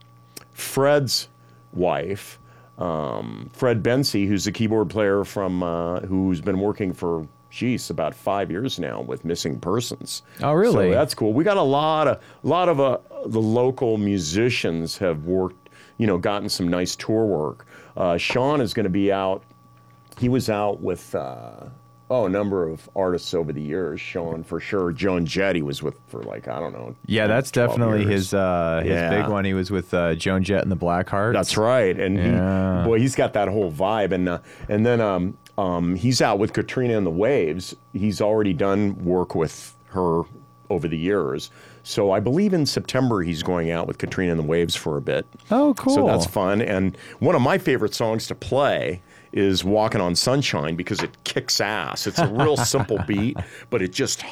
[0.54, 1.30] Fred's
[1.74, 2.40] wife.
[2.78, 8.16] Um, Fred Bency, who's a keyboard player from, uh, who's been working for, geez, about
[8.16, 10.24] five years now with Missing Persons.
[10.42, 10.90] Oh, really?
[10.90, 11.34] So that's cool.
[11.34, 16.08] We got a lot of, a lot of uh, the local musicians have worked, you
[16.08, 17.68] know, gotten some nice tour work.
[17.96, 19.44] Uh, Sean is going to be out.
[20.18, 21.66] He was out with, uh,
[22.10, 24.00] oh, a number of artists over the years.
[24.00, 24.92] Sean for sure.
[24.92, 26.96] Joan Jett, he was with for like I don't know.
[27.06, 28.12] yeah, that's definitely years.
[28.12, 29.22] his uh, his Yeah.
[29.22, 29.46] big one.
[29.46, 31.34] He was with uh, Joan Jett and the Blackhearts.
[31.34, 32.82] That's right, and Yeah.
[32.84, 34.40] he, boy, he's got that whole vibe, and uh,
[34.70, 37.76] and then um, um, he's out with Katrina and the Waves.
[37.94, 40.24] He's already done work with her
[40.70, 41.52] over the years,
[41.84, 45.02] so I believe in September he's going out with Katrina and the Waves for a
[45.02, 45.26] bit.
[45.52, 45.94] Oh, cool.
[45.96, 49.02] So that's fun, and one of my favorite songs to play
[49.34, 52.08] is "Walking on Sunshine" because it kicks ass.
[52.08, 53.38] It's a real simple beat,
[53.70, 54.24] but it just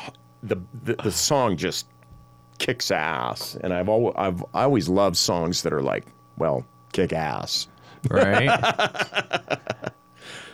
[0.44, 1.88] the, the the song just
[2.60, 6.06] kicks ass, and I've always I've I always loved songs that are like
[6.38, 7.68] well kick ass.
[8.10, 8.46] right.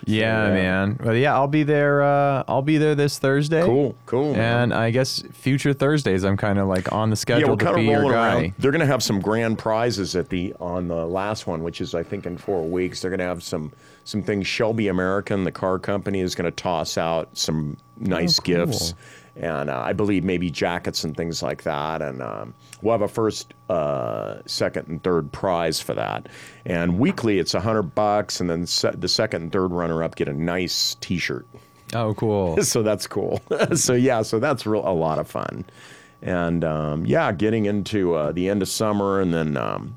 [0.06, 0.52] yeah, yeah.
[0.52, 1.00] man.
[1.02, 2.02] Well, yeah, I'll be there.
[2.02, 3.62] Uh, I'll be there this Thursday.
[3.62, 4.32] Cool, cool.
[4.32, 4.64] man.
[4.64, 7.64] And I guess future Thursdays, I'm kind of like on the schedule yeah, we're to
[7.64, 8.34] kind be of your rolling guy.
[8.34, 8.54] around.
[8.58, 11.94] They're going to have some grand prizes at the on the last one, which is
[11.94, 13.00] I think in four weeks.
[13.00, 13.72] They're going to have some
[14.08, 14.46] some things.
[14.46, 18.66] Shelby American, the car company, is going to toss out some nice Oh, cool.
[18.66, 18.94] gifts,
[19.36, 22.00] and uh, I believe maybe jackets and things like that.
[22.00, 26.28] And um, we'll have a first, uh, second, and third prize for that.
[26.64, 30.16] And weekly, it's a hundred bucks, and then se- the second and third runner up
[30.16, 31.46] get a nice T-shirt.
[31.94, 32.62] Oh, cool.
[32.62, 33.40] so that's cool.
[33.74, 35.64] so yeah, so that's real a lot of fun,
[36.22, 39.96] and um, yeah, getting into uh, the end of summer and then um,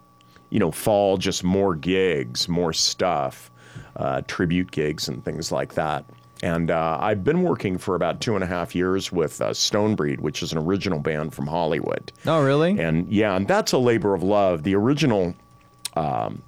[0.50, 3.50] you know fall, just more gigs, more stuff,
[3.95, 6.05] uh, tribute gigs and things like that.
[6.43, 10.21] And uh, I've been working for about two and a half years with uh, Stonebreed,
[10.21, 12.12] which is an original band from Hollywood.
[12.25, 12.79] Oh, really?
[12.79, 14.63] And yeah, and that's a labor of love.
[14.63, 15.36] The original
[15.95, 16.41] um,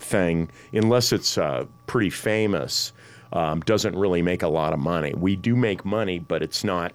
[0.00, 2.92] thing, unless it's uh, pretty famous,
[3.32, 5.14] um, doesn't really make a lot of money.
[5.16, 6.92] We do make money, but it's not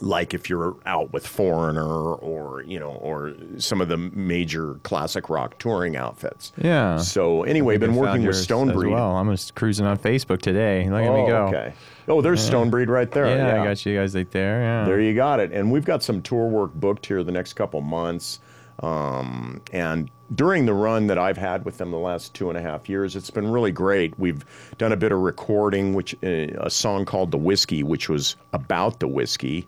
[0.00, 5.28] like if you're out with Foreigner or you know or some of the major classic
[5.28, 6.52] rock touring outfits.
[6.56, 6.98] Yeah.
[6.98, 8.92] So anyway, been working with Stonebreed.
[8.92, 10.88] Well, I'm just cruising on Facebook today.
[10.88, 11.46] Look at oh, me go.
[11.48, 11.72] okay.
[12.08, 13.26] Oh, there's Stonebreed right there.
[13.26, 14.60] Yeah, I got you guys right there.
[14.60, 14.84] Yeah.
[14.84, 15.52] There you got it.
[15.52, 18.40] And we've got some tour work booked here the next couple months.
[18.80, 22.62] Um, and during the run that I've had with them the last two and a
[22.62, 24.18] half years, it's been really great.
[24.18, 24.44] We've
[24.78, 29.00] done a bit of recording, which uh, a song called "The Whiskey," which was about
[29.00, 29.66] the whiskey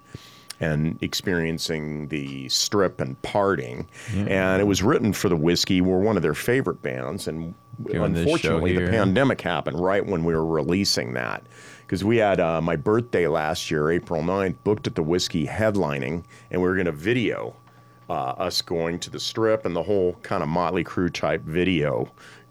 [0.61, 3.89] and experiencing the strip and parting.
[4.29, 5.81] And it was written for the whiskey.
[5.81, 10.35] We're one of their favorite bands, and Doing unfortunately, the pandemic happened right when we
[10.35, 11.43] were releasing that.
[11.81, 16.23] Because we had uh, my birthday last year, April 9th, booked at the Whiskey headlining,
[16.51, 17.57] and we were going to video
[18.11, 22.11] uh, us going to the strip and the whole kind of Motley Crue type video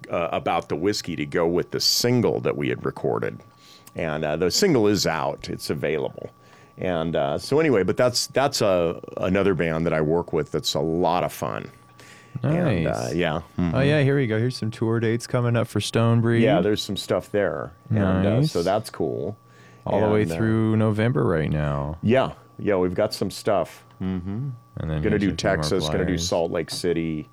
[0.09, 3.39] uh, about the whiskey to go with the single that we had recorded.
[3.95, 6.29] And uh, the single is out, it's available.
[6.77, 10.73] And uh, so anyway, but that's that's a another band that I work with that's
[10.73, 11.69] a lot of fun.
[12.43, 13.13] And uh, Nice.
[13.13, 13.73] yeah, mm.
[13.75, 14.39] Oh yeah, here we go.
[14.39, 16.41] Here's some tour dates coming up for Stonebreed.
[16.41, 19.37] yeah, there's some stuff there, and uh, so that's cool.
[19.85, 21.97] all the way And, through November right now.
[22.01, 23.83] yeah, yeah, we've got some stuff.
[24.01, 25.87] And then Going to do a few more Texas.
[25.87, 26.17] Going to do.
[26.17, 27.29] Salt Lake City.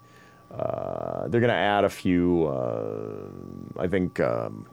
[0.54, 2.46] Uh, they're going to add a few.
[2.46, 4.66] Uh, I think um,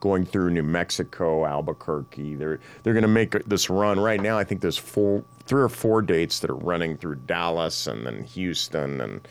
[0.00, 2.34] going through New Mexico, Albuquerque.
[2.34, 4.36] They're they're going to make this run right now.
[4.36, 8.22] I think there's four, three or four dates that are running through Dallas and then
[8.24, 9.26] Houston and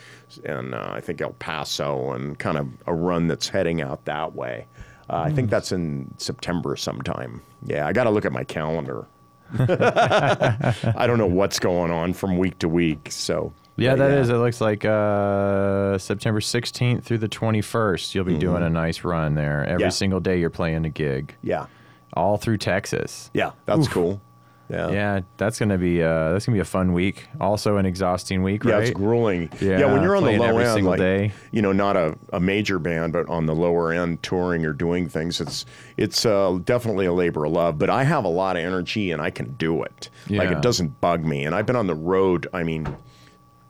[0.46, 4.34] and uh, I think El Paso and kind of a run that's heading out that
[4.34, 4.66] way.
[5.10, 7.42] Uh, I think that's in September sometime.
[7.66, 9.06] Yeah, I got to look at my calendar.
[9.60, 13.10] I don't know what's going on from week to week.
[13.12, 14.30] So Yeah, that is.
[14.30, 18.16] It looks like uh, September 16th through the 21st.
[18.16, 19.62] You'll be doing a nice run there.
[19.64, 19.82] Every Mm-hmm.
[19.82, 19.90] Yeah.
[19.90, 21.66] single day you're playing a gig, Yeah,
[22.14, 23.30] all through Texas.
[23.34, 24.22] yeah, that's cool.
[24.70, 24.90] Yeah.
[24.92, 27.28] Yeah, that's gonna be uh, that's gonna be a fun week.
[27.40, 28.84] Also an exhausting week, Yeah, right?
[28.84, 29.50] it's grueling.
[29.60, 31.32] Yeah, when you're on the low every end, single like, day.
[31.52, 35.10] you know, not a, a major band, but on the lower end, touring or doing
[35.10, 35.66] things, it's
[35.98, 37.78] it's uh, definitely a labor of love.
[37.78, 40.10] But I have a lot of energy and I can do it.
[40.30, 41.44] Like it doesn't bug me.
[41.46, 42.48] And I've been on the road.
[42.54, 42.88] I mean,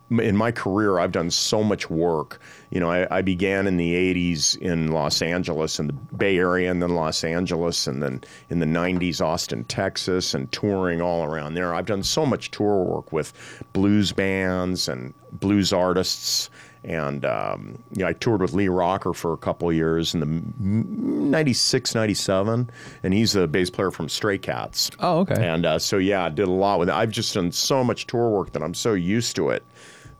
[0.09, 2.39] in my career, I've done so much work.
[2.69, 6.69] You know, I, I began in the 80s in Los Angeles and the Bay Area,
[6.69, 11.53] and then Los Angeles, and then in the 90s, Austin, Texas, and touring all around
[11.53, 11.73] there.
[11.73, 13.33] I've done so much tour work with
[13.73, 16.49] blues bands and blues artists.
[16.85, 20.19] And um, you know, I toured with Lee Rocker for a couple of years in
[20.19, 22.69] the 96, 97,
[23.03, 24.91] and he's a bass player from Stray Cats.
[24.99, 25.47] Oh, okay.
[25.47, 26.95] And uh, so yeah, I did a lot with it.
[26.95, 29.63] I've just done so much tour work that I'm so used to it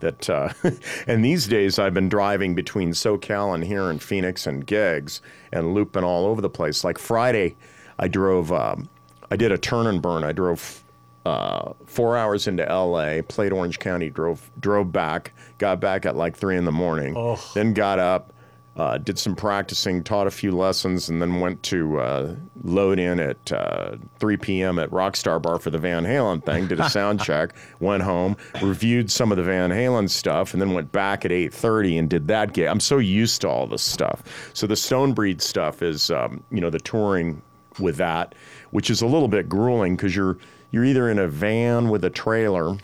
[0.03, 0.53] that uh,
[1.07, 5.73] and these days I've been driving between SoCal and here in Phoenix and gigs and
[5.73, 6.83] looping all over the place.
[6.83, 7.55] Like Friday,
[7.97, 8.51] I drove.
[8.51, 8.89] Um,
[9.31, 10.23] I did a turn and burn.
[10.23, 10.83] I drove
[11.25, 16.35] uh, four hours into L.A., played Orange County, drove drove back, got back at like
[16.35, 17.15] three in the morning,
[17.53, 18.32] then got up.
[18.75, 23.19] Uh, did some practicing, taught a few lessons, and then went to uh, load in
[23.19, 24.79] at uh, 3 p.m.
[24.79, 26.67] at Rockstar Bar for the Van Halen thing.
[26.67, 30.73] Did a sound check, went home, reviewed some of the Van Halen stuff, and then
[30.73, 32.65] went back at 8:30 and did that gig.
[32.65, 34.23] I'm so used to all this stuff.
[34.53, 37.43] So the Stonebreed stuff is, um, you know, the touring
[37.79, 38.33] with that,
[38.71, 40.37] which is a little bit grueling because you're
[40.71, 42.75] you're either in a van with a trailer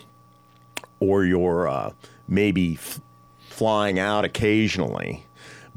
[1.00, 1.92] or you're uh,
[2.28, 3.02] maybe f-
[3.50, 5.26] flying out occasionally.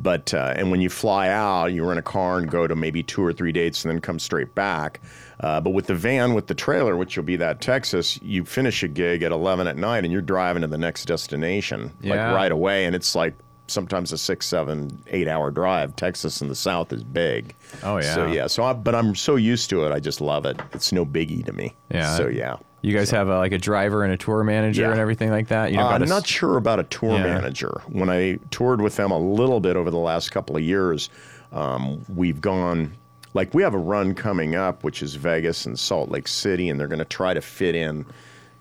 [0.02, 3.02] But uh, and when you fly out, you rent a car and go to maybe
[3.04, 5.00] two or three dates and then come straight back.
[5.40, 8.82] Uh, but with the van with the trailer, which will be that Texas, you finish
[8.82, 12.26] a gig at 11 at night and you're driving to the next destination Yeah.
[12.28, 13.34] like right away, and it's like
[13.72, 15.96] sometimes a six, seven, eight hour drive.
[15.96, 17.54] Texas in the south is big.
[17.82, 18.14] Oh, yeah.
[18.14, 18.46] So yeah.
[18.46, 19.92] So I, but I'm so used to it.
[19.92, 20.60] I just love it.
[20.72, 21.74] It's no biggie to me.
[21.90, 22.16] Yeah.
[22.16, 22.56] So yeah.
[22.82, 24.90] You guys have a, like a driver and a tour manager Yeah.
[24.90, 25.70] and everything like that.
[25.70, 27.22] You don't Uh, I'm s- not sure about a tour Yeah.
[27.34, 27.80] manager.
[27.88, 31.08] When I toured with them a little bit over the last couple of years,
[31.52, 32.92] um, we've gone
[33.34, 36.78] like we have a run coming up, which is Vegas and Salt Lake City, and
[36.78, 38.04] they're going to try to fit in,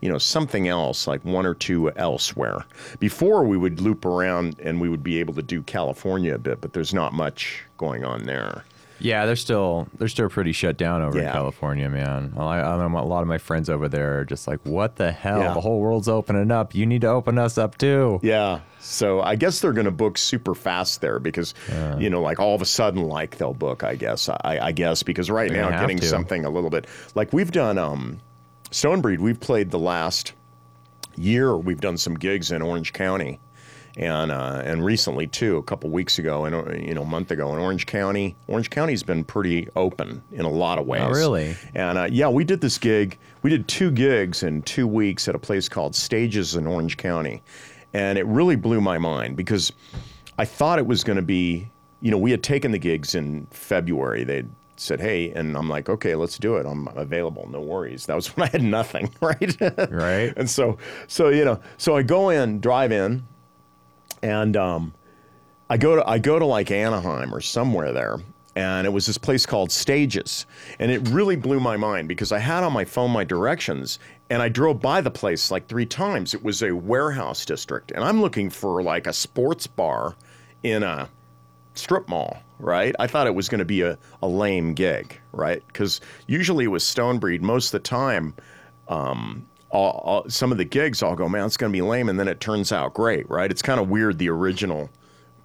[0.01, 2.65] you know, something else like one or two elsewhere.
[2.99, 6.59] Before we would loop around and we would be able to do California a bit,
[6.59, 8.63] but there's not much going on there.
[8.99, 12.33] Yeah, they're still they're still pretty shut down over in California, man.
[12.37, 15.11] I, I know a lot of my friends over there are just like, "What the
[15.11, 15.39] hell?
[15.39, 15.53] Yeah.
[15.55, 16.75] The whole world's opening up.
[16.75, 18.59] You need to open us up too." Yeah.
[18.79, 21.55] So I guess they're going to book super fast there because,
[21.97, 23.83] you know, like all of a sudden, like they'll book.
[23.83, 24.29] I guess.
[24.29, 26.05] I, I guess because right They're now, getting to.
[26.05, 26.85] something a little bit
[27.15, 27.79] like we've done.
[27.79, 28.19] Um,
[28.71, 29.19] Stonebreed.
[29.19, 30.34] We've played the last
[31.15, 31.55] year.
[31.57, 33.39] We've done some gigs in Orange County,
[33.97, 37.31] and uh, and recently too, a couple weeks ago, and uh, you know, a month
[37.31, 38.36] ago in Orange County.
[38.47, 41.03] Orange County's been pretty open in a lot of ways.
[41.03, 41.55] Oh, really?
[41.75, 43.17] And uh, yeah, we did this gig.
[43.43, 47.43] We did two gigs in two weeks at a place called Stages in Orange County.
[47.93, 49.71] And it really blew my mind because
[50.38, 53.47] I thought it was going to be, you know, we had taken the gigs in
[53.51, 54.23] February.
[54.23, 54.49] They'd
[54.82, 56.65] said, hey, and I'm like, okay, let's do it.
[56.65, 57.48] I'm available.
[57.50, 58.08] No worries.
[58.08, 59.56] That was when I had nothing, right?
[59.91, 60.34] Right.
[60.36, 63.24] and so, so, you know, so I go in, drive in,
[64.24, 64.94] and um,
[65.70, 68.20] I go to I go to like Anaheim or somewhere there,
[68.56, 70.46] and it was this place called Stages,
[70.80, 74.41] and it really blew my mind because I had on my phone my directions, and
[74.41, 76.34] I drove by the place like three times.
[76.34, 80.15] It was a warehouse district, and I'm looking for like a sports bar
[80.63, 81.10] in a
[81.82, 82.96] strip mall, right?
[83.00, 85.63] I thought it was going to be a, a lame gig, right?
[85.67, 88.34] Because usually it with Stonebreed, most of the time,
[88.88, 92.10] um, all, all, some of the gigs, I'll go, man, it's going to be lame,
[92.10, 93.50] and then it turns out great, right?
[93.50, 94.89] It's kind of weird, the original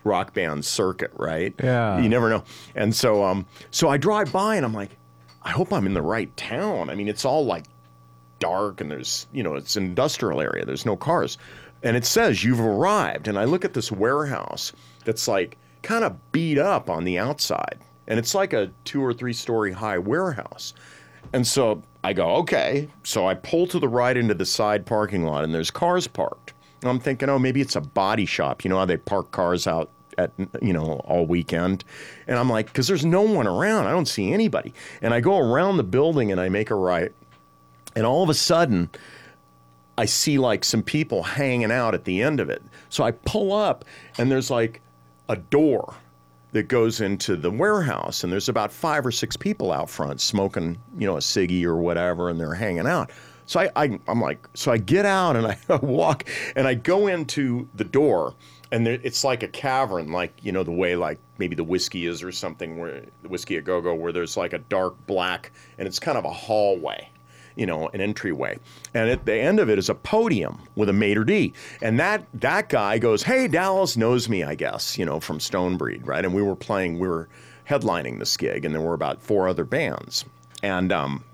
[0.05, 1.55] rock band circuit, right?
[1.63, 1.99] Yeah.
[2.01, 2.45] You never know.
[2.75, 4.97] And so, um, so I drive by, and I'm like,
[5.43, 6.91] I hope I'm in the right town.
[6.91, 7.65] I mean, it's all like
[8.39, 10.65] dark, and there's, you know, it's an industrial area.
[10.65, 11.39] There's no cars,
[11.83, 13.29] and it says you've arrived.
[13.29, 14.73] And I look at this warehouse
[15.05, 19.15] that's like kind of beat up on the outside, and it's like a two or
[19.15, 20.75] three story high warehouse.
[21.33, 22.89] And so I go, okay.
[23.05, 26.55] So I pull to the right into the side parking lot, and there's cars parked.
[26.83, 28.65] And I'm thinking, oh, maybe it's a body shop.
[28.65, 31.85] You know how they park cars out at you know all weekend,
[32.27, 33.87] and I'm like, because there's no one around.
[33.87, 34.75] I don't see anybody.
[35.03, 37.13] And I go around the building and I make a right,
[37.95, 38.91] and all of a sudden,
[39.97, 42.63] I see like some people hanging out at the end of it.
[42.89, 43.85] So I pull up,
[44.19, 44.81] and there's like
[45.29, 45.95] a door
[46.53, 50.79] that goes into the warehouse, and there's about five or six people out front smoking,
[50.99, 53.11] you know, a ciggy or whatever, and they're hanging out.
[53.47, 56.25] So I, I I'm like, so I get out and I walk
[56.57, 58.35] and I go into the door,
[58.73, 62.07] and there, it's like a cavern, like you know the way like maybe the Whisky
[62.07, 65.53] is or something, where the Whisky a Go Go, where there's like a dark black,
[65.79, 67.09] and it's kind of a hallway
[67.57, 68.59] you know, an entryway.
[68.95, 71.53] And at the end of it is a podium with a maitre d.
[71.83, 76.07] And that that guy goes, "Hey, Dallas knows me, I guess, you know, from Stonebreed,
[76.07, 77.29] right?" And we were playing, we were
[77.69, 80.25] headlining this gig, and there were about four other bands.
[80.63, 81.25] And um,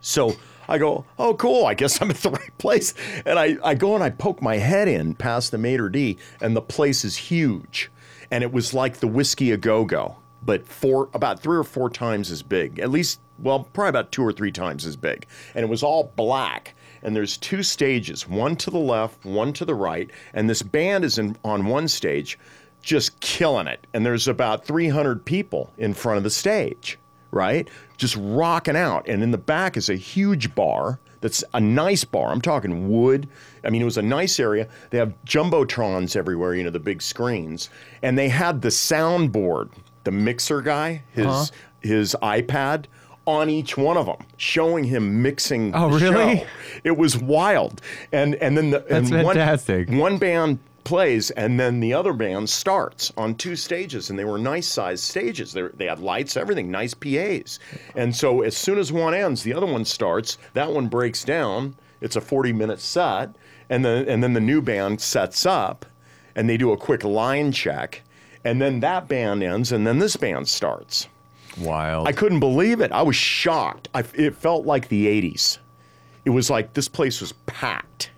[0.00, 0.36] so
[0.68, 1.66] I go, "Oh, cool!
[1.66, 2.94] I guess I'm at the right place."
[3.24, 6.56] And I I go and I poke my head in past the maitre d, and
[6.56, 7.90] the place is huge,
[8.30, 10.16] and it was like the Whisky a Go Go.
[10.44, 14.22] But four, about three or four times as big, at least well, probably about two
[14.22, 15.26] or three times as big.
[15.54, 16.74] And it was all black.
[17.02, 20.10] And there's two stages, one to the left, one to the right.
[20.32, 22.38] And this band is in, on one stage
[22.80, 23.86] just killing it.
[23.94, 26.98] And there's about 300 people in front of the stage,
[27.30, 27.68] right?
[27.96, 29.08] Just rocking out.
[29.08, 32.30] And in the back is a huge bar that's a nice bar.
[32.30, 33.26] I'm talking wood.
[33.64, 34.68] I mean, it was a nice area.
[34.90, 37.70] They have jumbotrons everywhere, you know, the big screens.
[38.02, 39.70] And they had the soundboard,
[40.04, 41.44] the mixer guy, his Uh-huh.
[41.80, 42.84] his iPad
[43.26, 45.74] on each one of them, showing him mixing.
[45.74, 46.38] Oh, really?
[46.38, 46.46] show.
[46.84, 47.80] It was wild.
[48.12, 49.90] And and then the That's and one- fantastic.
[49.90, 54.36] One, band plays and then the other band starts on two stages and they were
[54.36, 57.58] nice sized stages they, they had lights everything nice pas
[57.96, 61.74] and so as soon as one ends the other one starts that one breaks down
[62.02, 63.30] it's a 40 minute set
[63.70, 65.86] and then and then the new band sets up
[66.36, 68.02] and they do a quick line check
[68.44, 71.08] and then that band ends and then this band starts
[71.58, 72.08] Wild.
[72.08, 72.92] I couldn't believe it.
[72.92, 73.88] I was shocked.
[73.94, 75.58] I, it felt like the 80s.
[76.24, 78.10] It was like this place was packed.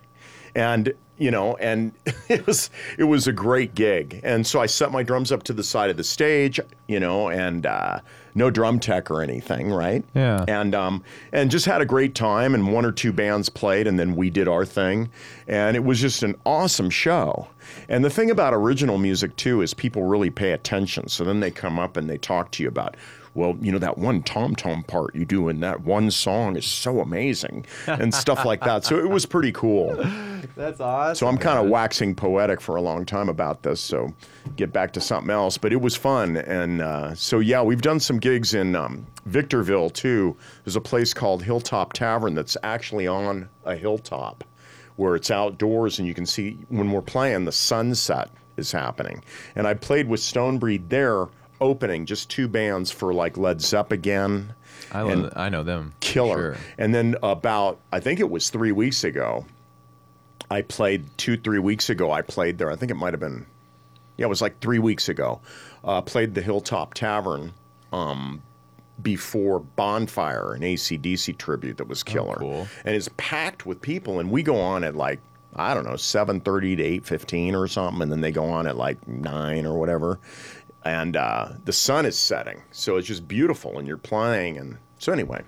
[0.55, 1.91] And, you know, and
[2.29, 4.19] it was it was a great gig.
[4.23, 7.29] And so I set my drums up to the side of the stage, you know,
[7.29, 7.99] and uh,
[8.37, 10.05] no drum tech or anything, right?
[10.13, 10.45] Yeah.
[10.47, 13.99] And um and just had a great time and one or two bands played and
[13.99, 15.09] then we did our thing.
[15.47, 17.47] And it was just an awesome show.
[17.89, 21.09] And the thing about original music too is people really pay attention.
[21.09, 22.95] So then they come up and they talk to you about
[23.37, 26.65] well, you know, that one tom tom part you do in that one song is
[26.65, 28.83] so amazing and stuff like that.
[28.83, 29.95] So it was pretty cool.
[30.55, 31.15] That's awesome.
[31.15, 33.79] So I'm kind of waxing poetic for a long time about this.
[33.79, 34.11] So
[34.55, 35.55] get back to something else.
[35.55, 36.37] But it was fun.
[36.37, 40.35] And uh, so, yeah, we've done some gigs in um, Victorville too.
[40.65, 44.43] There's a place called Hilltop Tavern that's actually on a hilltop
[44.95, 49.23] where it's outdoors and you can see when we're playing, the sunset is happening.
[49.55, 51.27] And I played with Stonebreed there
[51.61, 54.49] opening just two bands for like Led Zepagain.
[54.91, 55.93] I, love, I know them.
[55.99, 56.55] Killer.
[56.55, 56.63] sure.
[56.77, 59.45] And then about, I think it was three weeks ago,
[60.49, 62.11] I played two, three weeks ago.
[62.11, 62.71] I played there.
[62.71, 63.45] I think it might have been,
[64.17, 65.41] yeah, it was like three weeks ago.
[65.83, 67.53] Uh, played the Hilltop Tavern
[67.91, 68.41] um,
[69.01, 72.35] before Bonfire, an AC/DC tribute that was killer.
[72.35, 72.67] cool.
[72.85, 74.19] And it's packed with people.
[74.19, 75.19] And we go on at like,
[75.55, 78.01] I don't know, 7.30 to 8.15 or something.
[78.01, 80.19] And then they go on at like 9 or whatever.
[80.87, 82.61] And uh, the sun is setting.
[82.71, 83.77] So it's just beautiful.
[83.77, 84.57] And you're playing.
[84.57, 85.41] And so anyway,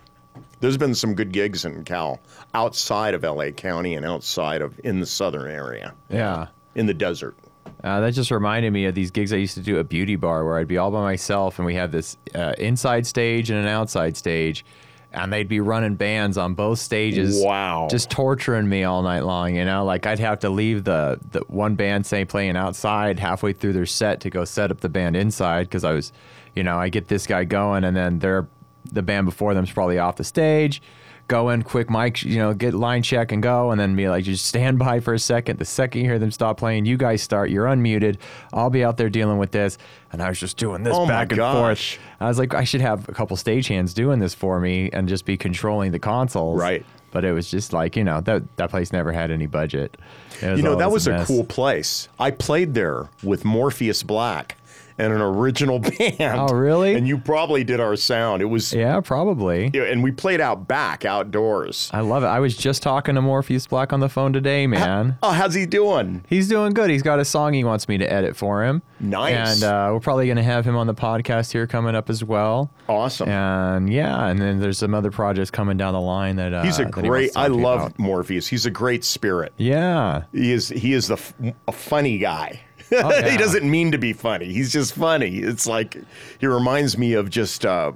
[0.59, 2.19] there's been some good gigs in Cal
[2.53, 6.47] outside of LA County and outside of in the southern area, Yeah.
[6.75, 7.35] in the desert.
[7.83, 10.43] Uh, that just reminded me of these gigs I used to do at Beauty Bar
[10.43, 13.67] where I'd be all by myself and we had this uh, inside stage and an
[13.67, 14.65] outside stage.
[15.11, 17.43] And they'd be running bands on both stages.
[17.43, 17.87] Wow.
[17.89, 19.83] Just torturing me all night long, you know?
[19.83, 23.87] Like I'd have to leave the, the one band, say, playing outside halfway through their
[23.87, 26.13] set to go set up the band inside because I was,
[26.55, 28.47] you know, I get this guy going and then they're,
[28.91, 30.81] the band before them's probably off the stage.
[31.29, 34.23] Go in, quick mic, you know, get line check and go, and then be like,
[34.23, 35.59] just stand by for a second.
[35.59, 37.51] The second you hear them stop playing, you guys start.
[37.51, 38.17] You're unmuted.
[38.51, 39.77] I'll be out there dealing with this,
[40.11, 41.97] and I was just doing this Oh back and gosh.
[41.97, 42.03] forth.
[42.19, 45.23] I was like, I should have a couple stagehands doing this for me and just
[45.23, 46.59] be controlling the consoles.
[46.59, 46.83] Right.
[47.11, 49.97] But it was just like, you know, that that place never had any budget.
[50.41, 51.27] You know, that was a mess.
[51.27, 52.07] cool place.
[52.19, 54.55] I played there with Morpheus Black
[54.99, 56.19] and an original band.
[56.19, 56.93] Oh, really?
[56.95, 58.41] And you probably did our sound.
[58.41, 59.71] It was, Yeah, probably.
[59.73, 61.89] yeah, and we played out back, outdoors.
[61.93, 62.27] I love it.
[62.27, 65.17] I was just talking to Morpheus Black on the phone today, man.
[65.23, 66.23] Oh, how's he doing?
[66.27, 66.89] He's doing good.
[66.89, 68.81] He's got a song he wants me to edit for him.
[68.99, 69.61] Nice.
[69.61, 72.23] And uh, we're probably going to have him on the podcast here coming up as
[72.23, 72.69] well.
[72.89, 73.29] Awesome.
[73.29, 76.79] And yeah, and then there's some other projects coming down the line that uh, He's
[76.79, 77.31] a he great.
[77.33, 77.99] to I love about.
[77.99, 78.47] Morpheus.
[78.47, 79.53] He's a great spirit.
[79.57, 80.23] Yeah.
[80.33, 80.67] He is.
[80.69, 81.33] He is the f-
[81.67, 82.59] a funny guy.
[82.91, 83.29] Oh, yeah.
[83.29, 84.51] he doesn't mean to be funny.
[84.51, 85.37] He's just funny.
[85.37, 85.97] It's like
[86.39, 87.91] he reminds me of just uh,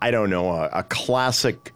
[0.00, 1.72] I don't know a, a classic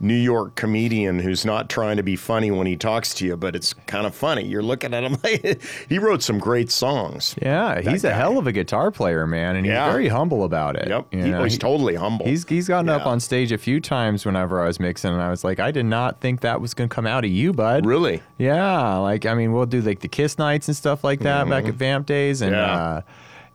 [0.00, 3.56] New York comedian who's not trying to be funny when he talks to you, but
[3.56, 4.44] it's kind of funny.
[4.44, 7.34] You're looking at him like he wrote some great songs.
[7.42, 9.90] Yeah, he's a hell of a guitar player, man, and he's Yeah.
[9.90, 10.88] very humble about it.
[10.88, 11.06] Yep.
[11.12, 12.26] you know, he's he- totally humble.
[12.26, 15.30] He's he's gotten up on stage a few times whenever I was mixing, and I
[15.30, 17.84] was like, I did not think that was gonna come out of you, bud.
[17.84, 18.22] really.
[18.38, 21.64] Yeah, like I mean, we'll do like the Kiss nights and stuff like that back
[21.64, 22.60] at Vamp'd days, and Mm-hmm.
[22.60, 22.84] Yeah.
[22.84, 23.00] uh,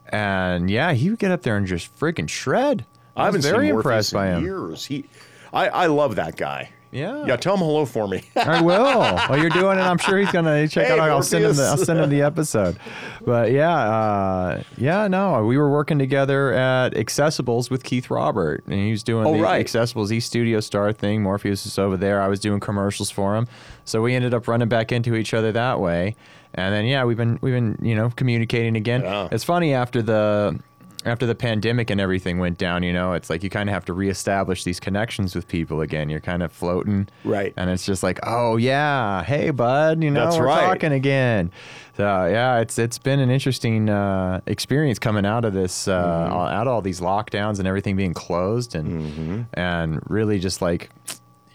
[0.09, 2.85] and yeah, he would get up there and just freaking shred.
[3.15, 4.43] I haven't was very impressed by him.
[4.43, 4.85] years.
[4.85, 5.05] He,
[5.53, 6.71] I, I love that guy.
[6.91, 7.25] Yeah.
[7.25, 8.21] Yeah, tell him hello for me.
[8.35, 8.83] I will.
[8.83, 9.81] Well, you're doing it.
[9.81, 11.09] I'm sure he's gonna check Hey, out.
[11.09, 11.55] I'll send him.
[11.55, 12.77] The, I'll send him the episode.
[13.25, 15.07] But yeah, uh, yeah.
[15.07, 19.35] No, we were working together at Accessibles with Keith Robert, and he was doing Oh,
[19.35, 19.65] the right.
[19.65, 21.23] Accessibles East Studio Star thing.
[21.23, 22.21] Morpheus was over there.
[22.21, 23.47] I was doing commercials for him.
[23.85, 26.15] So we ended up running back into each other that way.
[26.53, 29.01] And then yeah, we've been we've been you know communicating again.
[29.01, 29.29] Yeah.
[29.31, 30.59] It's funny after the
[31.05, 33.85] after the pandemic and everything went down, you know, it's like you kind of have
[33.85, 36.09] to reestablish these connections with people again.
[36.09, 37.53] You're kind of floating, Right.
[37.57, 40.65] And it's just like, oh yeah, hey bud, you know, That's we're right.
[40.67, 41.51] talking again.
[41.97, 46.33] So yeah, it's it's been an interesting uh, experience coming out of this, uh, Mm-hmm.
[46.33, 49.41] all- out of all these lockdowns and everything being closed, and Mm-hmm.
[49.53, 50.89] and really just like,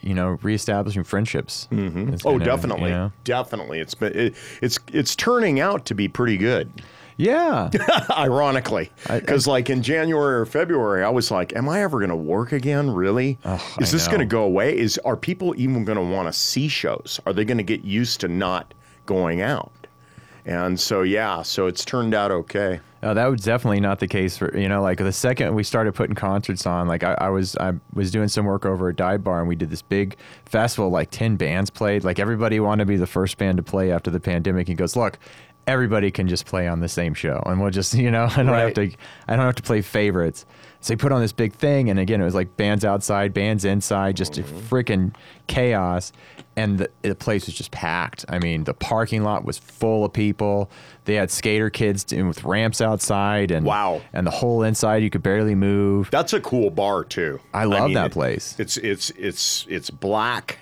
[0.00, 1.66] you know, reestablishing friendships.
[1.72, 3.12] It's Oh, definitely, you know?
[3.24, 3.80] definitely.
[3.80, 6.70] It's been it, it's it's turning out to be pretty good.
[7.18, 7.68] Yeah.
[8.16, 12.16] Ironically, because like in January or February, I was like, "Am I ever going to
[12.16, 12.90] work again?
[12.90, 13.38] Really?
[13.44, 14.78] Is I this going to go away?
[14.78, 17.20] Is are people even going to want to see shows?
[17.26, 18.72] Are they going to get used to not
[19.04, 19.72] going out?"
[20.46, 22.80] And so yeah, so it's turned out okay.
[23.02, 25.94] Oh, that was definitely not the case for you know like the second we started
[25.94, 29.22] putting concerts on like I, I was I was doing some work over at Dive
[29.22, 30.16] Bar and we did this big
[30.46, 33.92] festival like ten bands played like everybody wanted to be the first band to play
[33.92, 35.18] after the pandemic he goes look
[35.68, 38.48] everybody can just play on the same show and we'll just you know I don't
[38.48, 38.90] have to
[39.28, 40.44] I don't have to play favorites.
[40.80, 43.64] So he put on this big thing and again it was like bands outside bands
[43.64, 44.74] inside just a mm-hmm.
[44.74, 45.14] freaking
[45.46, 46.12] chaos.
[46.56, 48.24] And the, the place was just packed.
[48.28, 50.70] I mean the parking lot was full of people.
[51.04, 54.00] They had skater kids doing- with ramps outside and Wow.
[54.12, 56.10] and the whole inside you could barely move.
[56.10, 57.40] That's a cool bar too.
[57.52, 58.56] I love mean, that place.
[58.58, 60.58] It's it's it's it's black,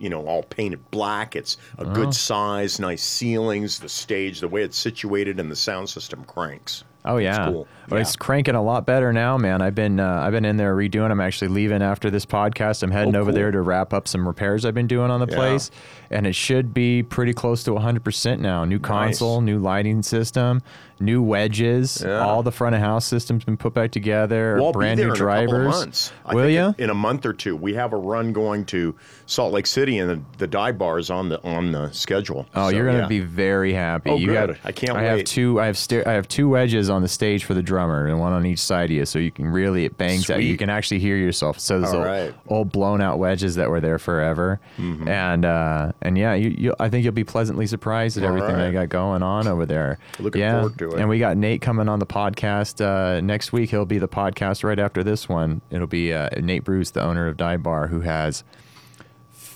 [0.00, 1.36] you know, all painted black.
[1.36, 2.12] It's a good oh.
[2.12, 3.78] size, nice ceilings.
[3.78, 6.84] The stage, the way it's situated, and the sound system cranks.
[7.04, 7.68] Oh yeah, cool.
[7.90, 8.02] Well, Yeah.
[8.02, 9.60] it's cranking a lot better now, man.
[9.62, 11.10] I've been uh, I've been in there redoing.
[11.10, 12.82] I'm actually leaving after this podcast.
[12.82, 13.38] I'm heading Oh, over cool.
[13.40, 15.36] there to wrap up some repairs I've been doing on the Yeah.
[15.36, 15.70] place,
[16.10, 18.64] and it should be pretty close to 100 percent now.
[18.64, 20.62] New console, new lighting system,
[21.00, 22.02] new wedges.
[22.06, 22.18] Yeah.
[22.20, 24.58] All the front of house systems been put back together.
[24.60, 25.74] Well, brand be there new in a couple of drivers.
[25.74, 26.12] months.
[26.32, 26.74] Will you?
[26.78, 28.94] In, a month or two, we have a run going to
[29.26, 32.46] Salt Lake City, and the, the dive bar is on the on the schedule.
[32.54, 34.10] Oh, So, you're gonna be very happy.
[34.10, 34.48] Oh, you good.
[34.48, 35.60] Got, I can't I have two.
[35.60, 38.32] I have sta- I have two wedges on the stage for the drummer, and one
[38.32, 40.42] on each side of you, so you can really it bangs out.
[40.42, 41.58] You can actually hear yourself.
[41.58, 42.34] So those All old, right.
[42.48, 44.60] old blown out wedges that were there forever,
[45.08, 48.56] and uh, and yeah, you, you I think you'll be pleasantly surprised at All everything
[48.56, 49.98] they got going on over there.
[50.18, 50.60] Looking yeah.
[50.60, 51.00] forward to it.
[51.00, 53.70] And we got Nate coming on the podcast uh, next week.
[53.70, 55.60] He'll be the podcast right after this one.
[55.70, 58.44] It'll be uh, Nate Bruce, the owner of Dive Bar, who has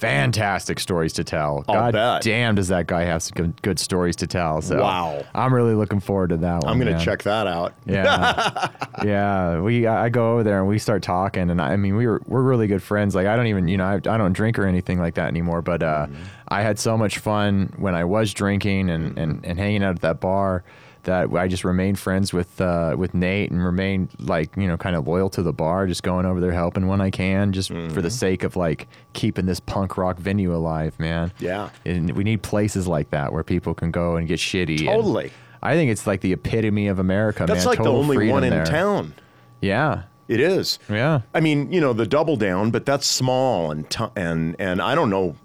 [0.04, 1.64] fantastic stories to tell.
[1.68, 2.22] I'll God bet.
[2.22, 4.62] damn, does that guy have some good, stories to tell?
[4.62, 5.24] So Wow.
[5.34, 6.72] I'm really looking forward to that one.
[6.72, 7.00] I'm gonna man.
[7.00, 7.74] check that out.
[7.86, 8.68] Yeah,
[9.04, 9.60] yeah.
[9.60, 12.20] We I go over there and we start talking, and I, I mean we were
[12.26, 13.14] we're really good friends.
[13.14, 15.62] Like I don't even you know I, I don't drink or anything like that anymore.
[15.62, 16.06] But uh,
[16.48, 20.00] I had so much fun when I was drinking and, and, and hanging out at
[20.02, 20.64] that bar
[21.04, 24.96] that I just remained friends with uh, with Nate and remained like you know kind
[24.96, 28.02] of loyal to the bar, just going over there helping when I can, just for
[28.02, 31.32] the sake of like keeping this punk rock venue alive, man.
[31.38, 31.70] Yeah.
[31.84, 34.84] and we need places like that where people can go and get shitty.
[34.84, 35.30] Totally.
[35.62, 37.66] I think it's like the epitome of America, That's man.
[37.66, 38.66] like the only one in there.
[38.66, 39.14] town.
[39.62, 40.78] Yeah, It is.
[40.90, 41.22] yeah.
[41.32, 44.94] I mean, you know, the double down, but that's small and t- and and I
[44.94, 45.36] don't know.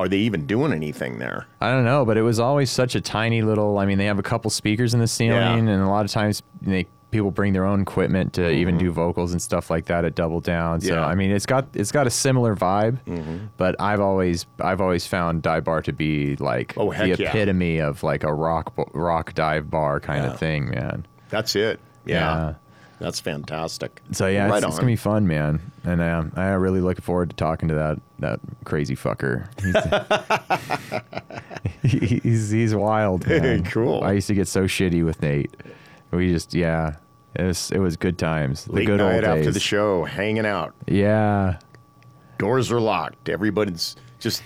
[0.00, 1.46] Are they even doing anything there?
[1.60, 3.78] I don't know, but it was always such a tiny little.
[3.78, 5.72] I mean, they have a couple speakers in the ceiling, Yeah.
[5.74, 9.32] and a lot of times they people bring their own equipment to even do vocals
[9.32, 10.80] and stuff like that at Double Down.
[10.80, 10.94] So Mm-hmm.
[10.94, 11.00] Yeah.
[11.02, 11.10] Mm-hmm.
[11.10, 12.98] I mean, it's got it's got a similar vibe,
[13.56, 17.28] but I've always I've always found dive bar to be like Oh, the yeah.
[17.28, 20.30] epitome of like a rock rock dive bar kind Yeah.
[20.32, 21.04] of thing, man.
[21.30, 21.80] That's it.
[22.06, 22.54] Yeah.
[23.00, 24.02] That's fantastic.
[24.12, 27.30] So yeah, right it's, it's gonna be fun, man, and um, I really looking forward
[27.30, 29.48] to talking to that that crazy fucker.
[31.82, 33.26] He's he's, he's wild.
[33.26, 33.64] Man.
[33.64, 34.04] Cool.
[34.04, 35.56] I used to get so shitty with Nate.
[36.10, 36.96] We just yeah,
[37.34, 38.66] it was it was good times.
[38.66, 39.38] The good night old days.
[39.38, 40.74] after the show, hanging out.
[40.86, 41.58] Yeah,
[42.36, 43.30] Doors are locked.
[43.30, 44.42] Everybody's just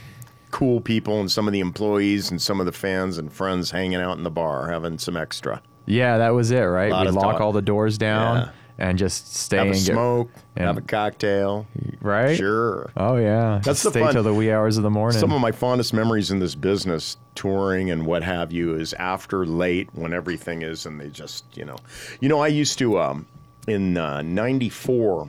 [0.52, 4.00] cool people, and some of the employees and some of the fans and friends hanging
[4.00, 5.60] out in the bar, having some extra.
[5.86, 6.90] Yeah, that was it, right?
[6.90, 7.40] Lot We of lock talk.
[7.40, 8.36] all the doors down.
[8.36, 8.50] Yeah.
[8.76, 11.64] and just stay Have a and get smoke, and- have a cocktail.
[12.00, 12.36] right.
[12.36, 12.90] Sure.
[12.96, 15.18] Oh yeah, That's the stay fun- till the wee hours of the morning.
[15.20, 19.46] Some of my fondest memories in this business, touring and what have you, is after
[19.46, 21.76] late when everything is, and they just, you know,
[22.20, 23.26] you know, I used to um,
[23.68, 25.28] in uh, '94,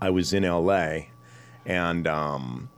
[0.00, 1.06] I was in LA,
[1.66, 2.68] and um,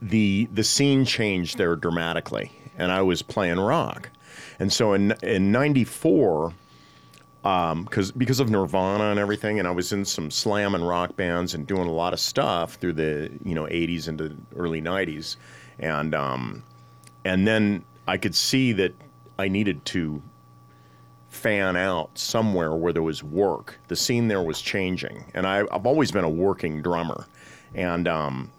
[0.00, 4.10] the the scene changed there dramatically, and I was playing rock,
[4.58, 6.52] and so in in '94
[7.44, 11.52] because because of Nirvana and everything, and I was in some slam and rock bands
[11.52, 15.36] and doing a lot of stuff through the you know 80s into early 90s,
[15.78, 16.62] and um,
[17.24, 18.94] and then I could see that
[19.38, 20.22] I needed to
[21.28, 23.78] fan out somewhere where there was work.
[23.88, 27.26] The scene there was changing, and I, I've always been a working drummer,
[27.74, 28.50] and um,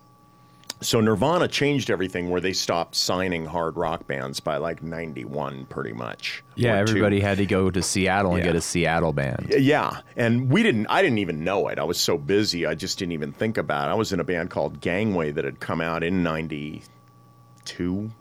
[0.82, 5.94] so Nirvana changed everything where they stopped signing hard rock bands by like 91 pretty
[5.94, 6.44] much.
[6.56, 6.92] yeah, or two.
[6.92, 8.48] everybody had to go to Seattle and Yeah.
[8.52, 9.54] get a Seattle band.
[9.58, 10.88] Yeah, and we didn't.
[10.88, 11.80] I didn't even know it.
[11.80, 12.66] I was so busy.
[12.66, 13.92] I just didn't even think about it.
[13.92, 18.12] I was in a band called Gangway that had come out in '92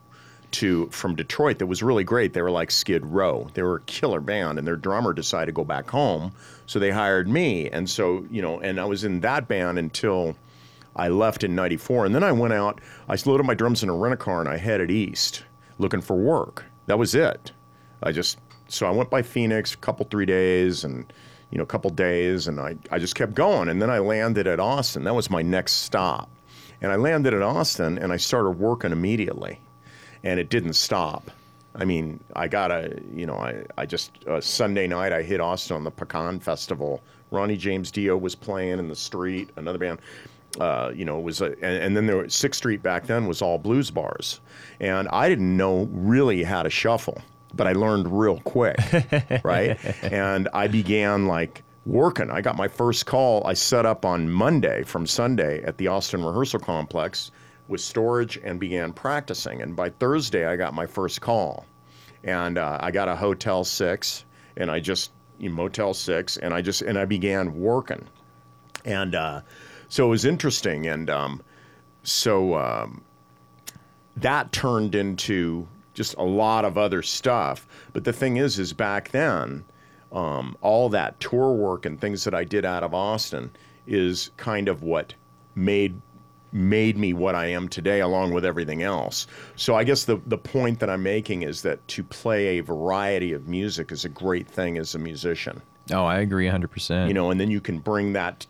[0.52, 1.58] to from Detroit.
[1.58, 2.32] That was really great.
[2.32, 3.48] They were like Skid Row.
[3.54, 6.32] They were a killer band, and their drummer decided to go back home,
[6.66, 7.68] so they hired me.
[7.70, 10.36] And so you know, and I was in that band until.
[10.96, 12.80] I left in '94, and then I went out.
[13.08, 15.44] I loaded my drums in a rent a car, and I headed east,
[15.78, 16.64] looking for work.
[16.86, 17.52] That was it.
[18.02, 18.38] I just
[18.68, 21.12] so I went by Phoenix a couple three days, and
[21.50, 24.46] you know a couple days, and I I just kept going, and then I landed
[24.46, 25.04] at Austin.
[25.04, 26.28] That was my next stop,
[26.80, 29.60] and I landed at Austin, and I started working immediately,
[30.22, 31.30] and it didn't stop.
[31.76, 35.40] I mean, I got a, you know, I, I just, uh, Sunday night, I hit
[35.40, 37.02] Austin on the Pecan Festival.
[37.32, 39.98] Ronnie James Dio was playing in the street, another band.
[40.58, 43.26] Uh, you know, it was, a, and, and then there was Sixth Street back then
[43.26, 44.40] was all blues bars.
[44.80, 47.20] And I didn't know really how to shuffle,
[47.54, 48.78] but I learned real quick,
[49.44, 49.78] right?
[50.02, 52.30] And I began like working.
[52.30, 53.46] I got my first call.
[53.46, 57.30] I set up on Monday from Sunday at the Austin Rehearsal Complex
[57.68, 59.62] with storage and began practicing.
[59.62, 61.66] And by Thursday, I got my first call.
[62.22, 64.24] And uh, I got a Hotel 6,
[64.56, 68.06] and I just, you know, Motel 6, and I just, and I began working.
[68.84, 69.42] And uh,
[69.94, 70.88] so it was interesting.
[70.88, 71.40] And um,
[72.02, 73.04] so um,
[74.16, 77.68] that turned into just a lot of other stuff.
[77.92, 79.64] But the thing is, is back then,
[80.10, 83.52] um, all that tour work and things that I did out of Austin
[83.86, 85.14] is kind of what
[85.54, 86.00] made
[86.50, 89.28] made me what I am today, along with everything else.
[89.54, 93.32] So I guess the the point that I'm making is that to play a variety
[93.32, 97.08] of music is a great thing as a musician Oh, I agree 100%.
[97.08, 98.46] you know, and then you can bring that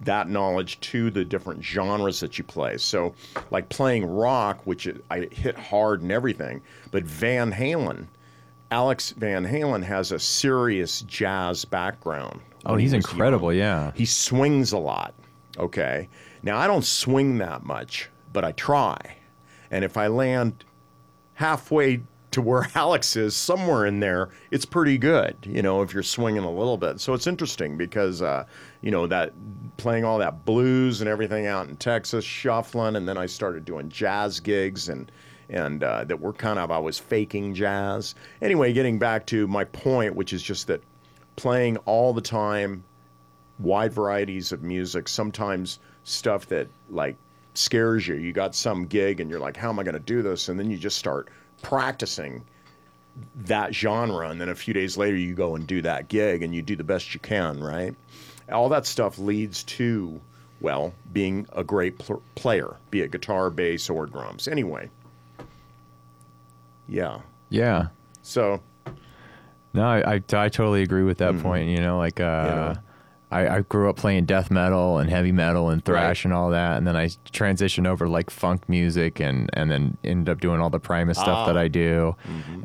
[0.00, 2.78] that knowledge to the different genres that you play.
[2.78, 3.14] So,
[3.50, 8.06] like playing rock, which I hit hard and everything, but Van Halen,
[8.70, 12.40] Alex Van Halen has a serious jazz background.
[12.64, 13.60] oh, when he he's incredible, young.
[13.86, 13.92] yeah.
[13.94, 15.14] He swings a lot.
[15.58, 16.08] Okay.
[16.42, 18.96] Now I don't swing that much, but I try.
[19.70, 20.64] And if I land
[21.34, 26.02] halfway to where Alex is, somewhere in there, it's pretty good, you know, if you're
[26.02, 27.00] swinging a little bit.
[27.00, 28.44] So it's interesting because, uh,
[28.82, 29.32] you know, that
[29.76, 33.88] playing all that blues and everything out in Texas, shuffling, and then I started doing
[33.88, 35.10] jazz gigs and,
[35.48, 38.14] and uh, that were kind of, I was faking jazz.
[38.42, 40.82] Anyway, getting back to my point, which is just that
[41.36, 42.84] playing all the time,
[43.58, 47.16] wide varieties of music, sometimes stuff that like
[47.54, 48.14] scares you.
[48.14, 50.48] You got some gig and you're like, how am I going to do this?
[50.48, 51.28] And then you just start
[51.62, 52.44] practicing
[53.34, 54.28] that genre.
[54.28, 56.76] And then a few days later, you go and do that gig and you do
[56.76, 57.94] the best you can, right?
[58.50, 60.20] All that stuff leads to,
[60.60, 64.48] well, being a great pl- player, be it guitar, bass, or drums.
[64.48, 64.88] Anyway.
[66.88, 67.20] Yeah.
[67.48, 67.88] Yeah.
[68.22, 68.60] So,
[69.72, 71.68] No, I, I, I totally agree with that point.
[71.68, 72.74] You know, like uh, know.
[73.30, 76.30] I, I grew up playing death metal and heavy metal and thrash Right.
[76.30, 79.96] and all that, and then I transitioned over to, like funk music and and then
[80.02, 81.60] ended up doing all the Primus stuff that Ah.
[81.60, 82.16] I do,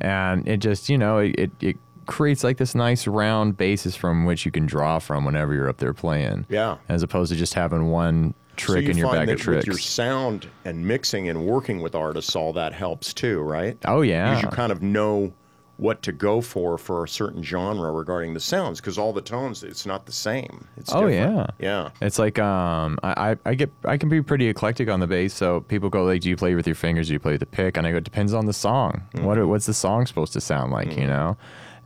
[0.01, 4.25] and it just you know it, it it creates like this nice round basis from
[4.25, 6.45] which you can draw from whenever you're up there playing.
[6.49, 6.77] Yeah.
[6.89, 9.65] As opposed to just having one trick so in your bag of that with tricks.
[9.67, 13.77] your sound and mixing and working with artists, all that helps too, right?
[13.85, 14.29] oh yeah.
[14.29, 15.33] because you kind of know
[15.77, 19.61] what to go for for a certain genre regarding the sounds because all the tones
[19.61, 21.51] it's not the same it's Oh, different.
[21.59, 21.89] yeah.
[21.89, 25.07] yeah It's like um, I, I I get I can be pretty eclectic on the
[25.07, 25.33] bass.
[25.33, 27.07] So people go like, "Do you play with your fingers?
[27.07, 29.01] Do you play with the pick?" And I go, "It depends on the song.
[29.19, 30.95] What what's the song supposed to sound like?
[30.95, 31.35] You know?"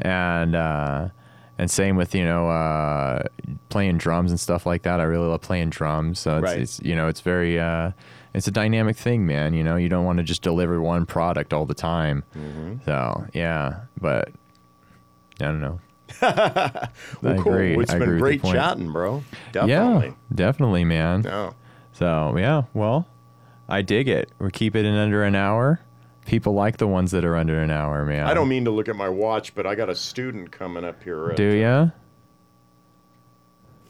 [0.01, 1.09] And uh,
[1.57, 3.23] and same with you know uh,
[3.69, 4.99] playing drums and stuff like that.
[4.99, 6.19] I really love playing drums.
[6.19, 6.59] So it's, Right.
[6.59, 7.91] it's you know it's very uh,
[8.33, 9.53] it's a dynamic thing, man.
[9.53, 12.23] You know, you don't want to just deliver one product all the time.
[12.85, 14.29] So yeah, but
[15.41, 15.79] I don't know.
[16.21, 17.53] Well, I cool.
[17.53, 17.77] agree.
[17.77, 19.23] It's I been great chatting, bro.
[19.51, 20.07] Definitely.
[20.07, 21.23] Yeah, definitely, man.
[21.91, 23.05] So yeah, well,
[23.67, 24.31] I dig it.
[24.39, 25.81] We keep it in under an hour.
[26.29, 28.27] People like the ones that are under an hour, man.
[28.27, 31.01] I don't mean to look at my watch, but I got a student coming up
[31.03, 31.87] here at Do ya?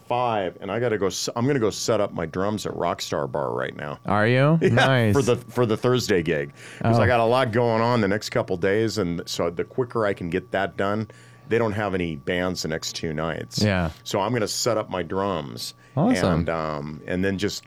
[0.08, 1.10] five, and I got to go.
[1.36, 4.00] I'm going to go set up my drums at Rockstar Bar right now.
[4.06, 4.58] Are you?
[4.62, 5.14] Yeah, nice.
[5.14, 7.02] for the for the Thursday gig because Oh.
[7.02, 10.14] I got a lot going on the next couple days, and so the quicker I
[10.14, 11.10] can get that done,
[11.50, 13.62] they don't have any bands the next two nights.
[13.62, 13.92] Yeah.
[14.04, 15.74] So I'm going to set up my drums.
[15.98, 16.40] Awesome.
[16.40, 17.64] And um and then just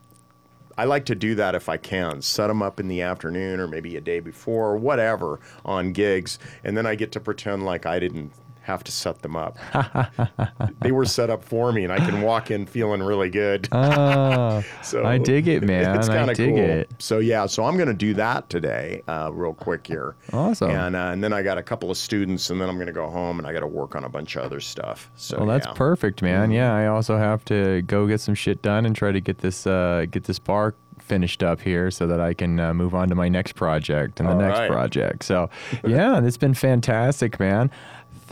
[0.77, 2.23] I like to do that if I can.
[2.23, 6.39] Set them up in the afternoon or maybe a day before or whatever on gigs,
[6.65, 8.33] and then I get to pretend like I didn't
[8.63, 9.57] have to set them up.
[10.81, 13.69] they were set up for me, and I can walk in feeling really good.
[13.73, 15.97] Oh, So I dig it, man.
[15.97, 16.59] It's I kind of dig cool.
[16.65, 16.91] it.
[16.99, 20.15] So yeah, so I'm going to do that today, uh, real quick here.
[20.33, 20.71] Awesome.
[20.71, 22.93] And uh, and then I got a couple of students, and then I'm going to
[22.93, 25.11] go home and I got to work on a bunch of other stuff.
[25.17, 25.71] So well, that's yeah.
[25.71, 25.79] Mm-hmm.
[25.79, 26.51] perfect, man.
[26.51, 29.67] Yeah, I also have to go get some shit done and try to get this
[29.67, 33.15] uh, get this bar finished up here so that I can uh, move on to
[33.15, 34.71] my next project and the All next right.
[34.71, 35.25] project.
[35.25, 35.51] So,
[35.85, 37.71] yeah, it's been fantastic, man.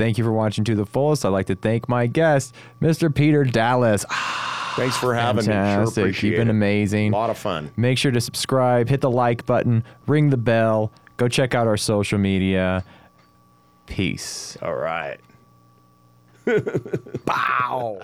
[0.01, 1.27] Thank you for watching to the fullest.
[1.27, 3.15] I'd like to thank my guest, Mr.
[3.15, 4.07] Peter Dallas.
[4.77, 5.45] Thanks for having me.
[5.45, 6.03] Sure Fantastic.
[6.05, 6.53] appreciate You've been it.
[6.53, 7.13] amazing.
[7.13, 7.71] A lot of fun.
[7.77, 11.77] Make sure to subscribe, hit the like button, ring the bell, go check out our
[11.77, 12.83] social media.
[13.85, 14.57] Peace.
[14.63, 15.19] All right.
[17.27, 18.01] Bow.